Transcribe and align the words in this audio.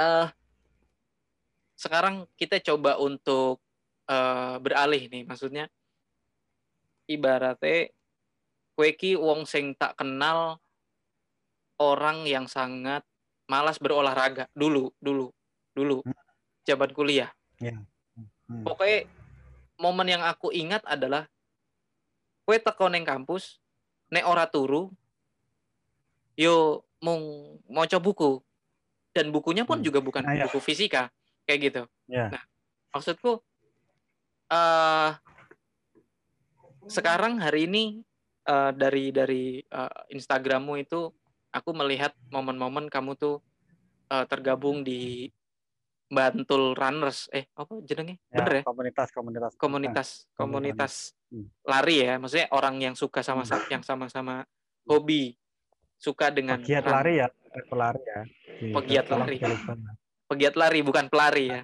uh, 0.00 0.26
sekarang 1.76 2.24
kita 2.40 2.60
coba 2.64 2.96
untuk 2.96 3.60
uh, 4.08 4.56
beralih 4.60 5.08
nih, 5.12 5.28
maksudnya 5.28 5.68
ibaratnya 7.04 7.92
kueki 8.76 9.20
wong 9.20 9.44
sing 9.44 9.76
tak 9.76 9.96
kenal 10.00 10.56
orang 11.80 12.24
yang 12.24 12.48
sangat 12.48 13.04
malas 13.48 13.80
berolahraga 13.80 14.48
dulu, 14.52 14.92
dulu, 15.00 15.32
dulu, 15.72 16.04
hmm. 16.04 16.16
jabat 16.64 16.92
kuliah. 16.92 17.32
Yeah. 17.60 17.80
Hmm. 18.48 18.64
Pokoknya 18.64 19.08
momen 19.80 20.08
yang 20.08 20.22
aku 20.24 20.52
ingat 20.52 20.84
adalah 20.84 21.26
kue 22.44 22.60
teko 22.60 22.92
neng 22.92 23.08
kampus, 23.08 23.58
nek 24.12 24.28
ora 24.28 24.44
turu, 24.46 24.92
yo 26.36 26.84
mung 27.00 27.56
coba 27.64 27.98
buku 27.98 28.44
dan 29.10 29.34
bukunya 29.34 29.66
pun 29.66 29.82
hmm. 29.82 29.86
juga 29.86 29.98
bukan 30.02 30.22
ah, 30.26 30.34
ya. 30.34 30.44
buku 30.46 30.62
fisika 30.62 31.10
kayak 31.44 31.60
gitu. 31.70 31.82
Yeah. 32.06 32.30
Nah, 32.30 32.42
maksudku 32.94 33.42
uh, 34.50 35.10
sekarang 36.86 37.42
hari 37.42 37.66
ini 37.66 37.84
uh, 38.46 38.70
dari 38.74 39.10
dari 39.10 39.62
uh, 39.70 40.10
Instagrammu 40.10 40.78
itu 40.78 41.10
aku 41.50 41.70
melihat 41.74 42.14
momen-momen 42.30 42.86
kamu 42.86 43.18
tuh 43.18 43.42
uh, 44.10 44.24
tergabung 44.26 44.86
di 44.86 45.30
Bantul 46.10 46.74
Runners 46.74 47.30
eh 47.30 47.46
apa 47.54 47.70
jenenge 47.86 48.18
ya, 48.34 48.42
bener 48.42 48.52
ya 48.58 48.62
komunitas 48.66 49.08
komunitas 49.14 49.52
komunitas 49.54 50.08
komunitas 50.34 50.92
hmm. 51.30 51.46
lari 51.62 52.02
ya 52.02 52.18
maksudnya 52.18 52.50
orang 52.50 52.82
yang 52.82 52.94
suka 52.98 53.22
sama 53.22 53.46
hmm. 53.46 53.70
yang 53.70 53.82
sama-sama 53.86 54.42
hobi 54.90 55.38
suka 56.00 56.32
dengan 56.32 56.58
pegiat 56.64 56.88
lari 56.88 57.20
ya 57.20 57.28
pelari 57.68 58.02
ya 58.02 58.20
pegiat 58.72 59.06
lari 59.12 59.36
pegiat 60.32 60.54
lari 60.56 60.80
bukan 60.80 61.06
pelari 61.12 61.44
ya 61.52 61.60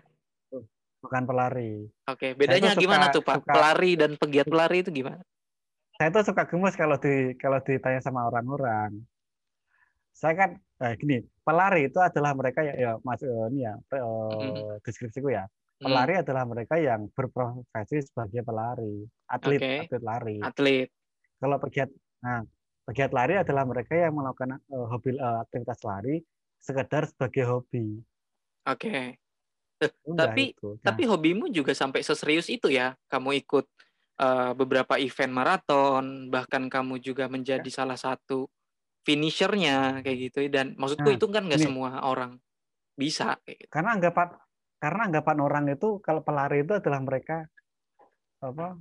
bukan 1.07 1.23
pelari. 1.23 1.87
Oke, 2.11 2.35
bedanya 2.35 2.75
suka, 2.75 2.83
gimana 2.83 3.05
tuh 3.15 3.23
Pak? 3.23 3.39
Suka, 3.39 3.53
pelari 3.55 3.91
dan 3.95 4.19
pegiat 4.19 4.47
pelari 4.51 4.83
itu 4.83 4.91
gimana? 4.91 5.23
Saya 5.97 6.11
tuh 6.11 6.27
suka 6.27 6.43
gemes 6.51 6.75
kalau 6.75 6.99
di 6.99 7.39
kalau 7.39 7.63
ditanya 7.63 8.03
sama 8.03 8.27
orang-orang. 8.27 8.91
Saya 10.11 10.35
kan 10.35 10.51
eh, 10.83 10.95
gini, 10.99 11.23
pelari 11.47 11.87
itu 11.87 12.03
adalah 12.03 12.35
mereka 12.35 12.67
ya, 12.67 12.75
ya 12.75 12.91
mas 13.07 13.23
eh, 13.23 13.31
ini 13.53 13.65
ya 13.65 13.75
eh, 13.79 14.03
mm-hmm. 14.03 14.83
deskripsiku 14.83 15.31
ya. 15.31 15.47
Pelari 15.77 16.17
mm. 16.17 16.23
adalah 16.25 16.45
mereka 16.49 16.75
yang 16.81 17.13
berprofesi 17.13 18.01
sebagai 18.01 18.41
pelari, 18.41 19.05
atlet, 19.29 19.61
okay. 19.61 19.79
atlet 19.85 20.03
lari. 20.03 20.37
Atlet. 20.41 20.89
Kalau 21.37 21.57
pegiat, 21.61 21.93
nah 22.25 22.41
pegiat 22.87 23.11
lari 23.11 23.35
adalah 23.35 23.67
mereka 23.67 23.99
yang 23.99 24.15
melakukan 24.15 24.63
uh, 24.71 24.87
hobi 24.87 25.19
uh, 25.19 25.43
aktivitas 25.43 25.83
lari 25.83 26.23
sekedar 26.63 27.11
sebagai 27.11 27.45
hobi. 27.51 28.01
Oke. 28.67 29.19
Okay. 29.77 29.91
Udah, 30.09 30.33
tapi 30.33 30.57
itu. 30.57 30.79
Nah. 30.81 30.85
tapi 30.89 31.03
hobimu 31.05 31.53
juga 31.53 31.77
sampai 31.77 32.01
seserius 32.01 32.49
itu 32.49 32.73
ya? 32.73 32.97
Kamu 33.11 33.37
ikut 33.37 33.67
uh, 34.23 34.57
beberapa 34.57 34.97
event 34.97 35.35
maraton, 35.35 36.33
bahkan 36.33 36.71
kamu 36.73 37.03
juga 37.03 37.29
menjadi 37.29 37.69
ya. 37.69 37.85
salah 37.85 37.99
satu 37.99 38.49
finishernya 39.05 40.01
kayak 40.01 40.19
gitu. 40.33 40.39
Dan 40.49 40.79
maksudku 40.81 41.11
nah, 41.13 41.17
itu 41.19 41.27
kan 41.29 41.43
nggak 41.45 41.61
semua 41.61 42.01
orang 42.07 42.41
bisa. 42.97 43.37
Kayak 43.45 43.59
gitu. 43.67 43.71
Karena 43.71 43.91
anggapan 44.01 44.29
karena 44.77 45.01
anggapan 45.09 45.39
orang 45.41 45.65
itu 45.73 45.89
kalau 46.01 46.21
pelari 46.25 46.65
itu 46.65 46.73
adalah 46.77 47.01
mereka 47.01 47.49
apa 48.45 48.77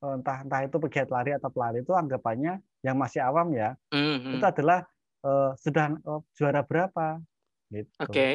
entah 0.00 0.40
entah 0.40 0.64
itu 0.64 0.76
pegiat 0.80 1.12
lari 1.12 1.36
atau 1.36 1.52
pelari 1.52 1.84
itu 1.84 1.92
anggapannya 1.92 2.56
yang 2.80 2.96
masih 2.96 3.20
awam 3.20 3.52
ya 3.52 3.76
mm-hmm. 3.92 4.40
itu 4.40 4.44
adalah 4.48 4.88
uh, 5.24 5.52
sudah 5.60 5.92
uh, 6.08 6.24
juara 6.32 6.64
berapa 6.64 7.20
gitu. 7.70 7.90
Oke. 8.02 8.10
Okay. 8.10 8.34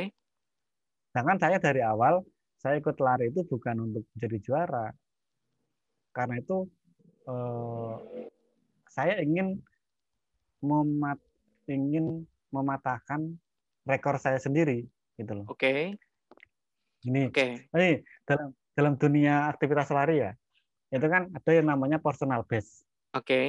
Sedangkan 1.11 1.37
saya 1.39 1.57
dari 1.59 1.81
awal 1.83 2.23
saya 2.59 2.81
ikut 2.81 2.97
lari 2.97 3.29
itu 3.29 3.45
bukan 3.45 3.91
untuk 3.91 4.03
menjadi 4.15 4.37
juara. 4.41 4.87
Karena 6.15 6.39
itu 6.39 6.65
eh, 7.27 7.95
saya 8.87 9.19
ingin 9.19 9.59
memat 10.63 11.19
ingin 11.67 12.23
mematahkan 12.49 13.35
rekor 13.83 14.15
saya 14.17 14.39
sendiri 14.39 14.87
gitu 15.19 15.43
loh. 15.43 15.45
Oke. 15.51 15.59
Okay. 15.59 15.79
Ini. 17.05 17.29
Oke. 17.29 17.67
Okay. 17.69 17.75
Ini 17.75 17.89
dalam 18.23 18.49
dalam 18.75 18.93
dunia 18.95 19.51
aktivitas 19.51 19.91
lari 19.91 20.23
ya. 20.23 20.31
Itu 20.95 21.11
kan 21.11 21.27
ada 21.27 21.51
yang 21.51 21.67
namanya 21.67 21.99
personal 21.99 22.47
best. 22.47 22.87
Oke. 23.11 23.27
Okay. 23.27 23.47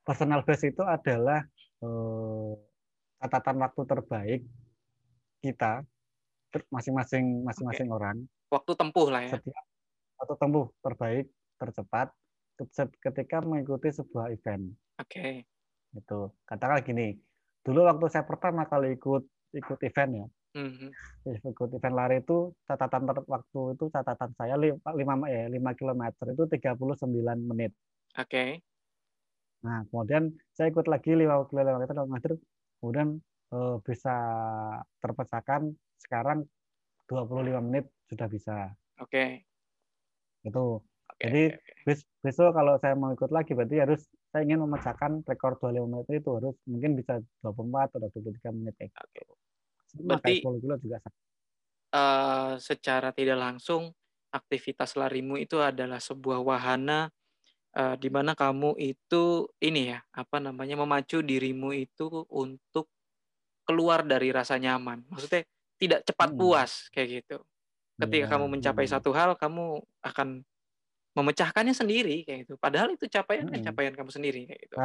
Personal 0.00 0.40
best 0.40 0.64
itu 0.64 0.80
adalah 0.80 1.44
eh, 1.84 2.52
catatan 3.20 3.60
waktu 3.60 3.82
terbaik 3.84 4.40
kita 5.44 5.84
masing-masing 6.72 7.44
masing-masing 7.44 7.92
okay. 7.92 7.96
orang. 8.00 8.16
Waktu 8.48 8.72
tempuh 8.72 9.08
lah 9.12 9.20
ya. 9.28 9.36
Setiap 9.36 9.64
waktu 10.18 10.34
tempuh 10.40 10.66
terbaik, 10.80 11.26
tercepat 11.60 12.08
ketika 13.04 13.44
mengikuti 13.44 13.92
sebuah 13.92 14.32
event. 14.32 14.72
Oke. 14.98 15.12
Okay. 15.12 15.32
Itu. 15.92 16.32
Katakan 16.48 16.80
gini, 16.82 17.20
dulu 17.60 17.84
waktu 17.84 18.08
saya 18.08 18.24
pertama 18.24 18.64
kali 18.64 18.96
ikut 18.96 19.28
ikut 19.52 19.78
event 19.84 20.12
ya. 20.24 20.26
Mm-hmm. 20.56 20.90
Ikut 21.44 21.68
event 21.76 21.96
lari 21.96 22.24
itu 22.24 22.56
catatan 22.64 23.04
waktu 23.28 23.60
itu 23.76 23.84
catatan 23.92 24.30
saya 24.32 24.56
5 24.56 24.80
eh 25.28 25.44
5 25.52 25.78
km 25.78 26.02
itu 26.32 26.44
39 26.48 27.36
menit. 27.44 27.72
Oke. 28.16 28.24
Okay. 28.24 28.50
Nah, 29.66 29.84
kemudian 29.90 30.32
saya 30.56 30.72
ikut 30.72 30.88
lagi 30.88 31.12
5 31.12 31.52
km 31.52 31.84
kemudian 32.80 33.20
eh, 33.52 33.76
bisa 33.84 34.16
terpecahkan 35.04 35.68
sekarang 36.00 36.48
25 37.10 37.66
menit 37.68 37.84
sudah 38.08 38.28
bisa. 38.30 38.56
Oke. 39.02 39.12
Okay. 39.12 40.48
Itu. 40.48 40.80
Okay, 41.18 41.24
Jadi 41.24 41.42
okay, 41.50 41.96
besok 42.22 42.54
kalau 42.54 42.78
saya 42.78 42.94
mau 42.94 43.10
ikut 43.10 43.32
lagi 43.34 43.50
berarti 43.52 43.82
harus 43.82 44.06
saya 44.30 44.44
ingin 44.44 44.62
memecahkan 44.64 45.24
rekor 45.26 45.58
25 45.58 45.88
menit 45.88 46.22
itu 46.22 46.30
harus 46.30 46.54
mungkin 46.68 46.94
bisa 46.94 47.18
24 47.42 47.96
atau 47.96 48.08
23 48.12 48.54
menit. 48.54 48.74
Oke. 48.78 48.92
Okay. 48.94 49.47
Berarti 49.94 50.44
juga 50.44 51.00
uh, 51.94 52.54
secara 52.60 53.12
tidak 53.14 53.38
langsung 53.38 53.92
aktivitas 54.28 54.92
larimu 54.98 55.40
itu 55.40 55.56
adalah 55.56 55.96
sebuah 55.96 56.44
wahana 56.44 57.08
uh, 57.76 57.96
di 57.96 58.12
mana 58.12 58.36
kamu 58.36 58.76
itu 58.76 59.48
ini 59.64 59.96
ya 59.96 60.04
apa 60.12 60.36
namanya 60.36 60.76
memacu 60.76 61.24
dirimu 61.24 61.72
itu 61.72 62.28
untuk 62.28 62.92
keluar 63.64 64.04
dari 64.04 64.32
rasa 64.32 64.56
nyaman. 64.56 65.04
Maksudnya 65.08 65.44
tidak 65.76 66.00
cepat 66.08 66.32
hmm. 66.32 66.38
puas 66.40 66.88
kayak 66.92 67.08
gitu. 67.24 67.38
Ketika 67.98 68.26
ya, 68.26 68.30
kamu 68.30 68.46
mencapai 68.58 68.86
hmm. 68.86 68.94
satu 68.94 69.10
hal, 69.12 69.34
kamu 69.34 69.82
akan 70.00 70.40
memecahkannya 71.18 71.74
sendiri 71.74 72.22
kayak 72.24 72.46
gitu. 72.46 72.54
Padahal 72.56 72.94
itu 72.94 73.04
capaian 73.10 73.44
hmm. 73.44 73.64
capaian 73.64 73.92
kamu 73.92 74.10
sendiri 74.12 74.40
kayak 74.48 74.60
gitu. 74.68 74.76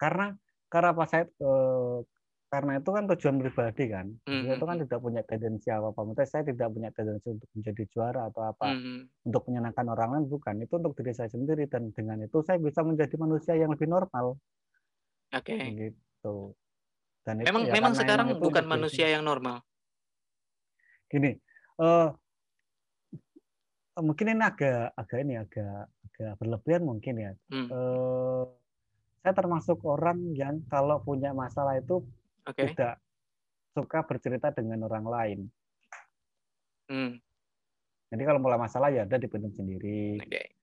Karena 0.00 0.34
karena 0.70 0.88
apa 0.94 1.04
saya 1.06 1.24
eh, 1.26 1.98
karena 2.50 2.82
itu 2.82 2.90
kan 2.90 3.04
tujuan 3.06 3.36
pribadi 3.38 3.84
kan. 3.86 4.06
Hmm. 4.26 4.50
Itu 4.50 4.64
kan 4.66 4.76
tidak 4.82 4.98
punya 4.98 5.22
tendensi 5.22 5.70
apa 5.70 5.94
apa. 5.94 6.00
Maksudnya 6.02 6.26
saya 6.26 6.42
tidak 6.50 6.68
punya 6.74 6.90
tendensi 6.90 7.28
untuk 7.30 7.50
menjadi 7.54 7.82
juara 7.94 8.20
atau 8.26 8.42
apa. 8.42 8.66
Hmm. 8.74 9.06
Untuk 9.22 9.42
menyenangkan 9.46 9.86
orang 9.86 10.08
lain 10.18 10.26
bukan. 10.26 10.54
Itu 10.58 10.82
untuk 10.82 10.98
diri 10.98 11.14
saya 11.14 11.30
sendiri 11.30 11.70
dan 11.70 11.94
dengan 11.94 12.18
itu 12.26 12.42
saya 12.42 12.58
bisa 12.58 12.82
menjadi 12.82 13.14
manusia 13.14 13.54
yang 13.54 13.70
lebih 13.70 13.86
normal. 13.86 14.34
Oke. 15.30 15.54
Okay. 15.54 15.94
Gitu. 15.94 16.36
Dan 17.22 17.46
memang 17.46 17.62
itu, 17.64 17.70
ya, 17.70 17.74
memang 17.78 17.92
sekarang 17.94 18.26
bukan 18.42 18.64
manusia 18.66 19.06
yang 19.06 19.22
normal 19.22 19.62
gini 21.10 21.34
uh, 21.82 22.14
mungkin 23.98 24.38
ini 24.38 24.42
agak 24.46 24.94
agak 24.94 25.18
ini 25.26 25.34
agak 25.42 25.90
agak 26.06 26.32
berlebihan 26.38 26.86
mungkin 26.86 27.14
ya 27.18 27.32
hmm. 27.50 27.68
uh, 27.68 28.46
saya 29.20 29.34
termasuk 29.36 29.82
orang 29.84 30.32
yang 30.38 30.62
kalau 30.70 31.02
punya 31.02 31.34
masalah 31.34 31.76
itu 31.76 32.00
okay. 32.46 32.72
tidak 32.72 33.00
suka 33.74 33.98
bercerita 34.04 34.48
dengan 34.54 34.84
orang 34.86 35.06
lain 35.06 35.38
hmm. 36.90 37.12
jadi 38.12 38.22
kalau 38.24 38.40
mulai 38.42 38.58
masalah 38.58 38.88
ya 38.92 39.08
ada 39.08 39.16
dipendam 39.16 39.52
sendiri 39.54 40.20
okay. 40.20 40.54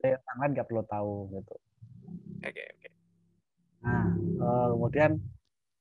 saya 0.00 0.20
tangan 0.24 0.52
nggak 0.56 0.66
perlu 0.68 0.82
tahu 0.86 1.14
gitu 1.34 1.54
oke 1.54 2.46
okay, 2.46 2.66
oke 2.72 2.80
okay. 2.80 2.92
nah 3.80 4.06
uh, 4.44 4.66
kemudian 4.76 5.20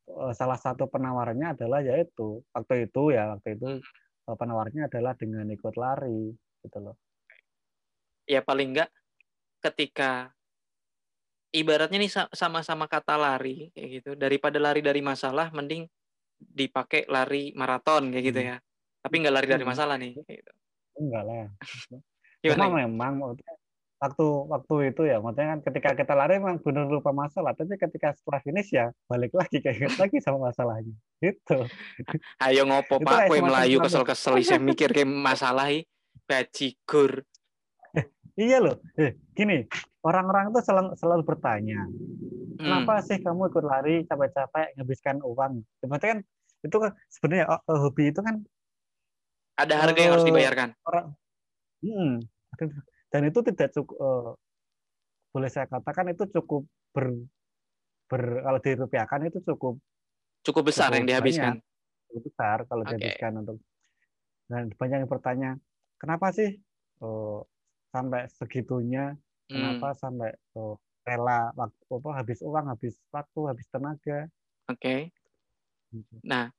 Eh, 0.09 0.33
salah 0.33 0.57
satu 0.57 0.89
penawarannya 0.89 1.53
adalah 1.53 1.85
yaitu 1.85 2.41
waktu 2.49 2.89
itu 2.89 3.13
ya 3.13 3.37
waktu 3.37 3.53
itu 3.53 3.67
hmm. 3.77 4.33
penawarnya 4.33 4.89
adalah 4.89 5.13
dengan 5.13 5.45
ikut 5.45 5.77
lari 5.77 6.33
gitu 6.65 6.77
loh. 6.81 6.97
Ya 8.25 8.41
paling 8.41 8.73
enggak 8.73 8.89
ketika 9.61 10.33
ibaratnya 11.49 11.97
nih 11.97 12.11
sama-sama 12.33 12.85
kata 12.85 13.17
lari 13.17 13.73
kayak 13.73 13.89
gitu 14.01 14.11
daripada 14.13 14.57
lari 14.61 14.85
dari 14.85 15.01
masalah 15.01 15.49
mending 15.49 15.89
dipakai 16.39 17.09
lari 17.09 17.51
maraton 17.57 18.13
kayak 18.13 18.25
gitu 18.31 18.39
hmm. 18.41 18.49
ya. 18.53 18.57
Tapi 18.99 19.15
enggak 19.19 19.35
lari 19.35 19.47
dari 19.47 19.63
hmm. 19.65 19.71
masalah 19.71 19.95
nih 19.97 20.11
gitu. 20.15 20.51
Enggak 20.99 21.23
lah. 21.25 21.47
Cuma 22.43 22.67
memang 22.71 23.13
waktu 23.99 24.25
waktu 24.47 24.75
itu 24.95 25.01
ya 25.11 25.19
maksudnya 25.19 25.47
kan 25.55 25.59
ketika 25.59 25.89
kita 25.91 26.13
lari 26.15 26.39
memang 26.39 26.63
benar 26.63 26.87
lupa 26.87 27.11
masalah 27.11 27.51
tapi 27.51 27.75
ketika 27.75 28.15
setelah 28.15 28.39
finish 28.39 28.71
ya 28.71 28.95
balik 29.11 29.35
lagi 29.35 29.59
kayak 29.59 29.91
lagi 29.99 30.23
sama 30.23 30.47
masalahnya 30.47 30.95
itu 31.19 31.57
ayo 32.47 32.63
ngopo 32.63 33.03
pak 33.03 33.27
kue 33.27 33.43
melayu 33.43 33.83
kesel 33.83 34.07
kesel 34.07 34.39
saya 34.39 34.55
mikir 34.55 34.95
kayak 34.95 35.11
masalah 35.11 35.67
bajigur 36.23 37.27
iya 38.39 38.57
loh 38.63 38.79
eh, 38.95 39.19
gini 39.35 39.67
orang-orang 40.07 40.55
itu 40.55 40.63
selalu 40.63 40.95
selalu 40.95 41.23
bertanya 41.27 41.83
kenapa 42.55 42.93
hmm. 42.99 43.05
sih 43.05 43.17
kamu 43.19 43.51
ikut 43.51 43.65
lari 43.67 43.95
capek-capek 44.07 44.79
nghabiskan 44.79 45.19
uang 45.19 45.63
maksudnya 45.83 46.09
kan 46.15 46.19
itu 46.59 46.75
kan 46.75 46.91
sebenarnya 47.11 47.45
oh, 47.51 47.79
hobi 47.87 48.11
itu 48.11 48.19
kan 48.23 48.35
ada 49.59 49.75
harga 49.75 49.99
uh, 49.99 50.03
yang 50.03 50.11
harus 50.15 50.23
eh, 50.23 50.29
dibayarkan 50.31 50.69
orang 50.87 51.05
hmm, 51.83 52.11
dan 53.11 53.21
itu 53.27 53.39
tidak 53.51 53.69
cukup 53.75 53.97
uh, 53.99 54.31
boleh 55.29 55.49
saya 55.51 55.67
katakan 55.67 56.15
itu 56.15 56.23
cukup 56.31 56.63
ber, 56.95 57.15
ber 58.07 58.23
kalau 58.43 58.59
dirupiahkan 58.63 59.19
itu 59.27 59.39
cukup 59.43 59.75
cukup 60.47 60.63
besar 60.71 60.91
cukup 60.91 60.97
yang 61.03 61.07
dihabiskan 61.07 61.53
banyak, 61.59 62.07
cukup 62.07 62.21
besar 62.31 62.57
kalau 62.67 62.83
okay. 62.87 62.91
dihabiskan 62.95 63.31
untuk 63.43 63.57
dan 64.49 64.65
banyak 64.73 64.97
yang 65.05 65.11
bertanya 65.11 65.51
kenapa 66.01 66.33
sih 66.33 66.57
uh, 67.03 67.43
sampai 67.89 68.29
segitunya 68.31 69.13
hmm. 69.13 69.53
kenapa 69.53 69.87
sampai 69.97 70.31
uh, 70.57 70.77
rela 71.05 71.49
waktu 71.57 71.83
apa 71.89 72.09
habis 72.21 72.39
uang 72.45 72.65
habis 72.69 72.93
waktu 73.09 73.39
habis 73.49 73.65
tenaga 73.69 74.29
oke 74.69 74.77
okay. 74.77 75.09
Gitu. 75.89 76.15
nah 76.21 76.53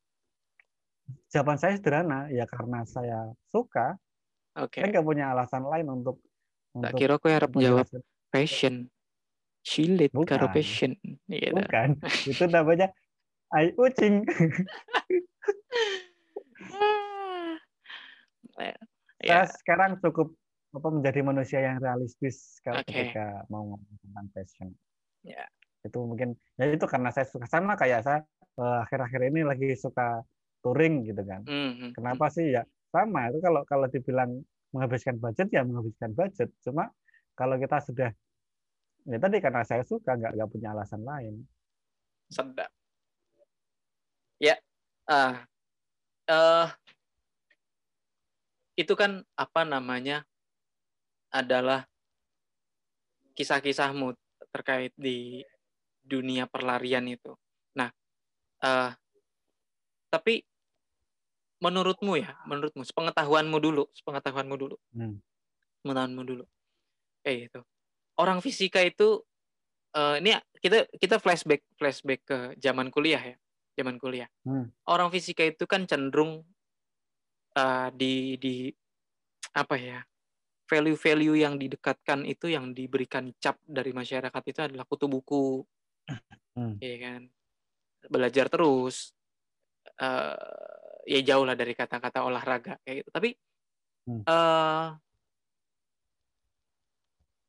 jawaban 1.30 1.58
saya 1.58 1.78
sederhana 1.78 2.26
ya 2.30 2.46
karena 2.50 2.82
saya 2.82 3.30
suka 3.50 3.98
Oke. 4.58 4.82
Okay. 4.82 4.84
Saya 4.84 4.98
nggak 4.98 5.06
punya 5.06 5.30
alasan 5.30 5.62
lain 5.62 6.02
untuk 6.02 6.18
Tak 6.70 6.94
kira 6.94 7.18
aku 7.18 7.26
harap 7.30 7.50
jawab 7.58 7.86
passion. 8.30 8.86
Cilit 9.66 10.14
karo 10.14 10.46
passion. 10.54 10.94
Iya 11.26 11.50
Bukan. 11.54 11.98
Itu 12.30 12.46
namanya 12.46 12.94
ai 13.50 13.74
ucing. 13.74 14.22
ya. 18.58 18.74
Saya 19.20 19.44
sekarang 19.50 19.98
cukup 19.98 20.32
apa 20.70 20.88
menjadi 20.88 21.20
manusia 21.26 21.58
yang 21.62 21.82
realistis 21.82 22.62
kalau 22.62 22.82
okay. 22.82 23.10
ketika 23.10 23.42
mau 23.50 23.74
ngomong 23.74 23.96
tentang 24.06 24.26
passion. 24.30 24.68
Ya. 25.26 25.44
Itu 25.82 26.04
mungkin 26.06 26.36
ya 26.60 26.70
itu 26.70 26.86
karena 26.86 27.10
saya 27.10 27.26
suka 27.26 27.48
sama 27.50 27.74
kayak 27.74 28.06
saya 28.06 28.20
eh, 28.60 28.78
akhir-akhir 28.86 29.20
ini 29.34 29.40
lagi 29.42 29.74
suka 29.74 30.22
touring 30.62 31.08
gitu 31.08 31.22
kan. 31.26 31.42
Mm 31.48 31.70
-hmm. 31.74 31.90
Kenapa 31.96 32.30
sih 32.30 32.54
ya 32.54 32.62
sama 32.90 33.30
itu 33.30 33.38
kalau 33.38 33.62
kalau 33.66 33.86
dibilang 33.86 34.42
menghabiskan 34.74 35.18
budget 35.18 35.50
ya 35.50 35.62
menghabiskan 35.66 36.14
budget 36.14 36.50
cuma 36.62 36.90
kalau 37.34 37.58
kita 37.58 37.78
sudah 37.82 38.10
ya 39.06 39.18
tadi 39.18 39.36
karena 39.42 39.62
saya 39.66 39.82
suka 39.86 40.14
nggak 40.14 40.32
nggak 40.38 40.50
punya 40.50 40.68
alasan 40.74 41.02
lain 41.02 41.34
sedap 42.30 42.70
ya 44.38 44.54
uh, 45.10 45.34
uh, 46.30 46.66
itu 48.78 48.94
kan 48.94 49.22
apa 49.34 49.62
namanya 49.66 50.22
adalah 51.30 51.86
kisah-kisahmu 53.38 54.14
terkait 54.50 54.92
di 54.98 55.46
dunia 56.02 56.50
perlarian 56.50 57.06
itu. 57.06 57.32
Nah, 57.78 57.88
uh, 58.66 58.90
tapi 60.10 60.42
menurutmu 61.62 62.18
ya, 62.18 62.34
menurutmu, 62.44 62.82
sepengetahuanmu 62.82 63.58
dulu, 63.62 63.84
sepengetahuanmu 63.94 64.56
dulu, 64.58 64.76
hmm. 64.96 65.16
sepengetahuanmu 65.80 66.22
dulu, 66.26 66.44
eh 67.22 67.46
itu 67.46 67.62
orang 68.20 68.44
fisika 68.44 68.84
itu 68.84 69.24
uh, 69.96 70.20
ini 70.20 70.36
kita 70.60 70.84
kita 71.00 71.16
flashback 71.16 71.64
flashback 71.80 72.20
ke 72.28 72.38
zaman 72.60 72.92
kuliah 72.92 73.32
ya, 73.32 73.36
zaman 73.80 73.96
kuliah. 73.96 74.28
Hmm. 74.44 74.68
Orang 74.84 75.08
fisika 75.08 75.40
itu 75.40 75.64
kan 75.64 75.88
cenderung 75.88 76.44
uh, 77.56 77.88
di 77.96 78.36
di 78.36 78.68
apa 79.56 79.74
ya 79.80 80.04
value-value 80.70 81.42
yang 81.42 81.58
didekatkan 81.58 82.22
itu 82.22 82.54
yang 82.54 82.70
diberikan 82.70 83.34
cap 83.42 83.58
dari 83.66 83.90
masyarakat 83.90 84.42
itu 84.46 84.60
adalah 84.62 84.86
kutu 84.86 85.10
buku, 85.10 85.66
hmm. 86.54 86.78
ya 86.78 86.96
kan, 87.02 87.22
belajar 88.06 88.46
terus. 88.46 89.10
Uh, 90.00 90.38
ya 91.10 91.20
jauh 91.26 91.44
lah 91.44 91.58
dari 91.58 91.74
kata-kata 91.74 92.22
olahraga 92.22 92.78
kayak 92.86 93.04
gitu. 93.04 93.10
Tapi 93.10 93.30
hmm. 94.06 94.22
uh, 94.30 94.94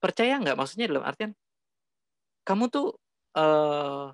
percaya 0.01 0.33
nggak? 0.41 0.57
Maksudnya 0.57 0.89
dalam 0.89 1.06
artian 1.06 1.31
kamu 2.41 2.73
tuh 2.73 2.97
uh, 3.38 4.09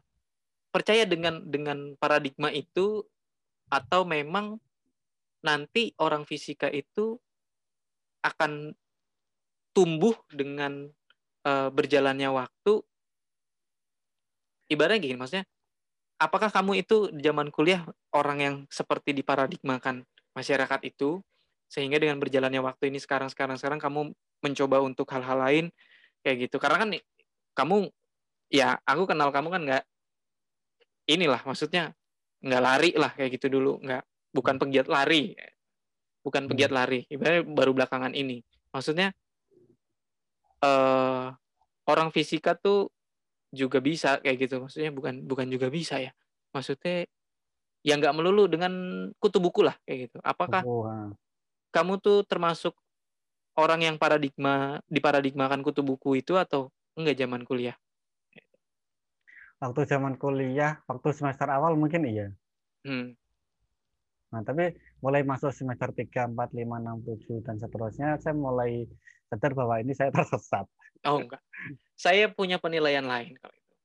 percaya 0.70 1.08
dengan 1.08 1.40
dengan 1.48 1.96
paradigma 1.96 2.52
itu 2.52 3.02
atau 3.72 4.04
memang 4.04 4.60
nanti 5.44 5.96
orang 6.00 6.28
fisika 6.28 6.68
itu 6.68 7.16
akan 8.24 8.76
tumbuh 9.78 10.18
dengan 10.34 10.90
uh, 11.46 11.70
berjalannya 11.70 12.34
waktu 12.34 12.82
ibaratnya 14.74 15.06
gini 15.06 15.16
maksudnya 15.22 15.46
apakah 16.18 16.50
kamu 16.50 16.82
itu 16.82 17.14
di 17.14 17.22
zaman 17.22 17.54
kuliah 17.54 17.86
orang 18.18 18.38
yang 18.42 18.56
seperti 18.74 19.14
diparadigmakan 19.14 20.02
masyarakat 20.34 20.82
itu 20.82 21.22
sehingga 21.70 22.02
dengan 22.02 22.18
berjalannya 22.18 22.58
waktu 22.66 22.90
ini 22.90 22.98
sekarang 22.98 23.30
sekarang 23.30 23.62
sekarang 23.62 23.78
kamu 23.78 24.18
mencoba 24.42 24.82
untuk 24.82 25.06
hal-hal 25.14 25.38
lain 25.38 25.66
kayak 26.26 26.50
gitu 26.50 26.58
karena 26.58 26.82
kan 26.82 26.90
kamu 27.54 27.78
ya 28.50 28.82
aku 28.82 29.06
kenal 29.06 29.30
kamu 29.30 29.48
kan 29.54 29.62
nggak 29.62 29.84
inilah 31.06 31.42
maksudnya 31.46 31.94
nggak 32.42 32.62
lari 32.66 32.92
lah 32.98 33.14
kayak 33.14 33.38
gitu 33.38 33.54
dulu 33.54 33.78
nggak 33.86 34.02
bukan 34.34 34.58
hmm. 34.58 34.62
pegiat 34.66 34.88
lari 34.90 35.38
bukan 36.26 36.46
hmm. 36.46 36.50
pegiat 36.50 36.72
lari 36.74 37.00
ibaratnya 37.14 37.44
baru 37.46 37.72
belakangan 37.78 38.18
ini 38.18 38.42
maksudnya 38.74 39.14
uh, 40.64 41.34
orang 41.88 42.10
fisika 42.12 42.54
tuh 42.58 42.90
juga 43.52 43.80
bisa 43.80 44.20
kayak 44.22 44.38
gitu. 44.48 44.56
Maksudnya 44.64 44.92
bukan 44.92 45.24
bukan 45.24 45.48
juga 45.48 45.68
bisa 45.72 45.98
ya. 46.02 46.12
Maksudnya 46.52 47.08
ya 47.86 47.94
nggak 47.96 48.16
melulu 48.16 48.52
dengan 48.52 48.74
kutu 49.22 49.40
buku 49.40 49.64
lah 49.64 49.76
kayak 49.88 50.12
gitu. 50.12 50.18
Apakah 50.24 50.62
oh, 50.68 51.14
kamu 51.72 52.00
tuh 52.02 52.26
termasuk 52.28 52.76
orang 53.58 53.86
yang 53.86 53.96
paradigma 53.98 54.84
diparadigmakan 54.92 55.66
kutu 55.66 55.82
buku 55.82 56.22
itu 56.22 56.36
atau 56.38 56.70
enggak 56.98 57.18
zaman 57.18 57.48
kuliah? 57.48 57.78
Waktu 59.58 59.90
zaman 59.90 60.22
kuliah 60.22 60.78
waktu 60.86 61.18
semester 61.18 61.50
awal 61.50 61.74
mungkin 61.74 62.06
iya. 62.06 62.28
Hmm. 62.86 63.18
nah 64.28 64.44
tapi 64.44 64.76
mulai 65.04 65.22
masuk 65.22 65.54
semester 65.54 65.94
3, 65.94 66.34
4, 66.34 66.36
5, 66.36 66.58
6, 66.58 67.42
7 67.42 67.46
dan 67.46 67.56
seterusnya 67.62 68.08
saya 68.18 68.34
mulai 68.34 68.86
sadar 69.28 69.52
bahwa 69.54 69.78
ini 69.82 69.94
saya 69.94 70.10
tersesat 70.18 70.66
oh 71.06 71.22
enggak 71.22 71.42
saya 71.98 72.30
punya 72.30 72.62
penilaian 72.62 73.04
lain 73.04 73.34
kalau 73.42 73.58
itu. 73.58 73.76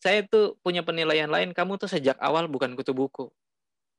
Saya 0.00 0.24
tuh 0.24 0.56
punya 0.64 0.80
penilaian 0.80 1.28
lain. 1.28 1.52
Kamu 1.52 1.76
tuh 1.76 1.92
sejak 1.92 2.16
awal 2.16 2.48
bukan 2.48 2.72
kutu 2.72 2.96
buku. 2.96 3.28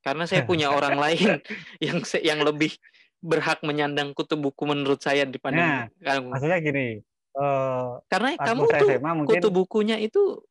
Karena 0.01 0.25
saya 0.25 0.41
punya 0.43 0.73
orang 0.77 0.97
lain 0.97 1.37
yang 1.85 2.01
yang 2.25 2.41
lebih 2.41 2.73
berhak 3.21 3.61
menyandang 3.61 4.17
kutu 4.17 4.33
buku 4.33 4.65
menurut 4.65 4.97
saya 4.97 5.29
dibanding 5.29 5.61
nah, 5.61 5.85
kamu. 6.01 6.33
Maksudnya 6.33 6.57
gini. 6.57 6.87
Uh, 7.31 8.01
Karena 8.09 8.33
kamu 8.35 8.61
tuh 8.65 8.89
SMA, 8.91 9.11
mungkin... 9.13 9.29
kutu 9.29 9.49
bukunya 9.53 9.95
itu 10.01 10.41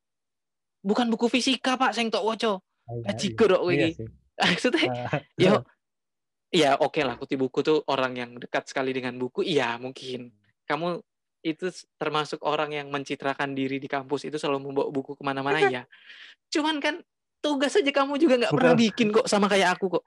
bukan 0.80 1.10
buku 1.12 1.26
fisika 1.28 1.74
pak, 1.76 1.92
saya 1.92 2.08
tok 2.08 2.24
woco. 2.24 2.52
Haji 3.04 3.26
kok 3.38 3.50
iya 3.70 3.92
Maksudnya, 4.40 4.88
uh, 4.88 5.20
yo, 5.36 5.60
ya 6.50 6.74
oke 6.76 6.98
okay 6.98 7.02
lah 7.06 7.14
kutu 7.14 7.38
buku 7.38 7.62
tuh 7.62 7.82
orang 7.86 8.18
yang 8.18 8.30
dekat 8.36 8.66
sekali 8.66 8.90
dengan 8.90 9.16
buku, 9.16 9.46
iya 9.46 9.78
mungkin. 9.78 10.34
Kamu 10.66 11.02
itu 11.40 11.72
termasuk 11.96 12.44
orang 12.44 12.76
yang 12.76 12.86
mencitrakan 12.92 13.56
diri 13.56 13.80
di 13.80 13.88
kampus 13.88 14.28
itu 14.28 14.36
selalu 14.36 14.70
membawa 14.70 14.88
buku 14.92 15.16
ke 15.16 15.22
mana-mana 15.24 15.64
ya. 15.66 15.82
Cuman 16.52 16.78
kan 16.82 17.00
tugas 17.40 17.72
saja 17.72 17.88
kamu 17.88 18.20
juga 18.20 18.36
nggak 18.36 18.52
pernah 18.52 18.76
bikin 18.76 19.08
kok 19.10 19.26
sama 19.26 19.48
kayak 19.48 19.80
aku 19.80 19.98
kok. 19.98 20.04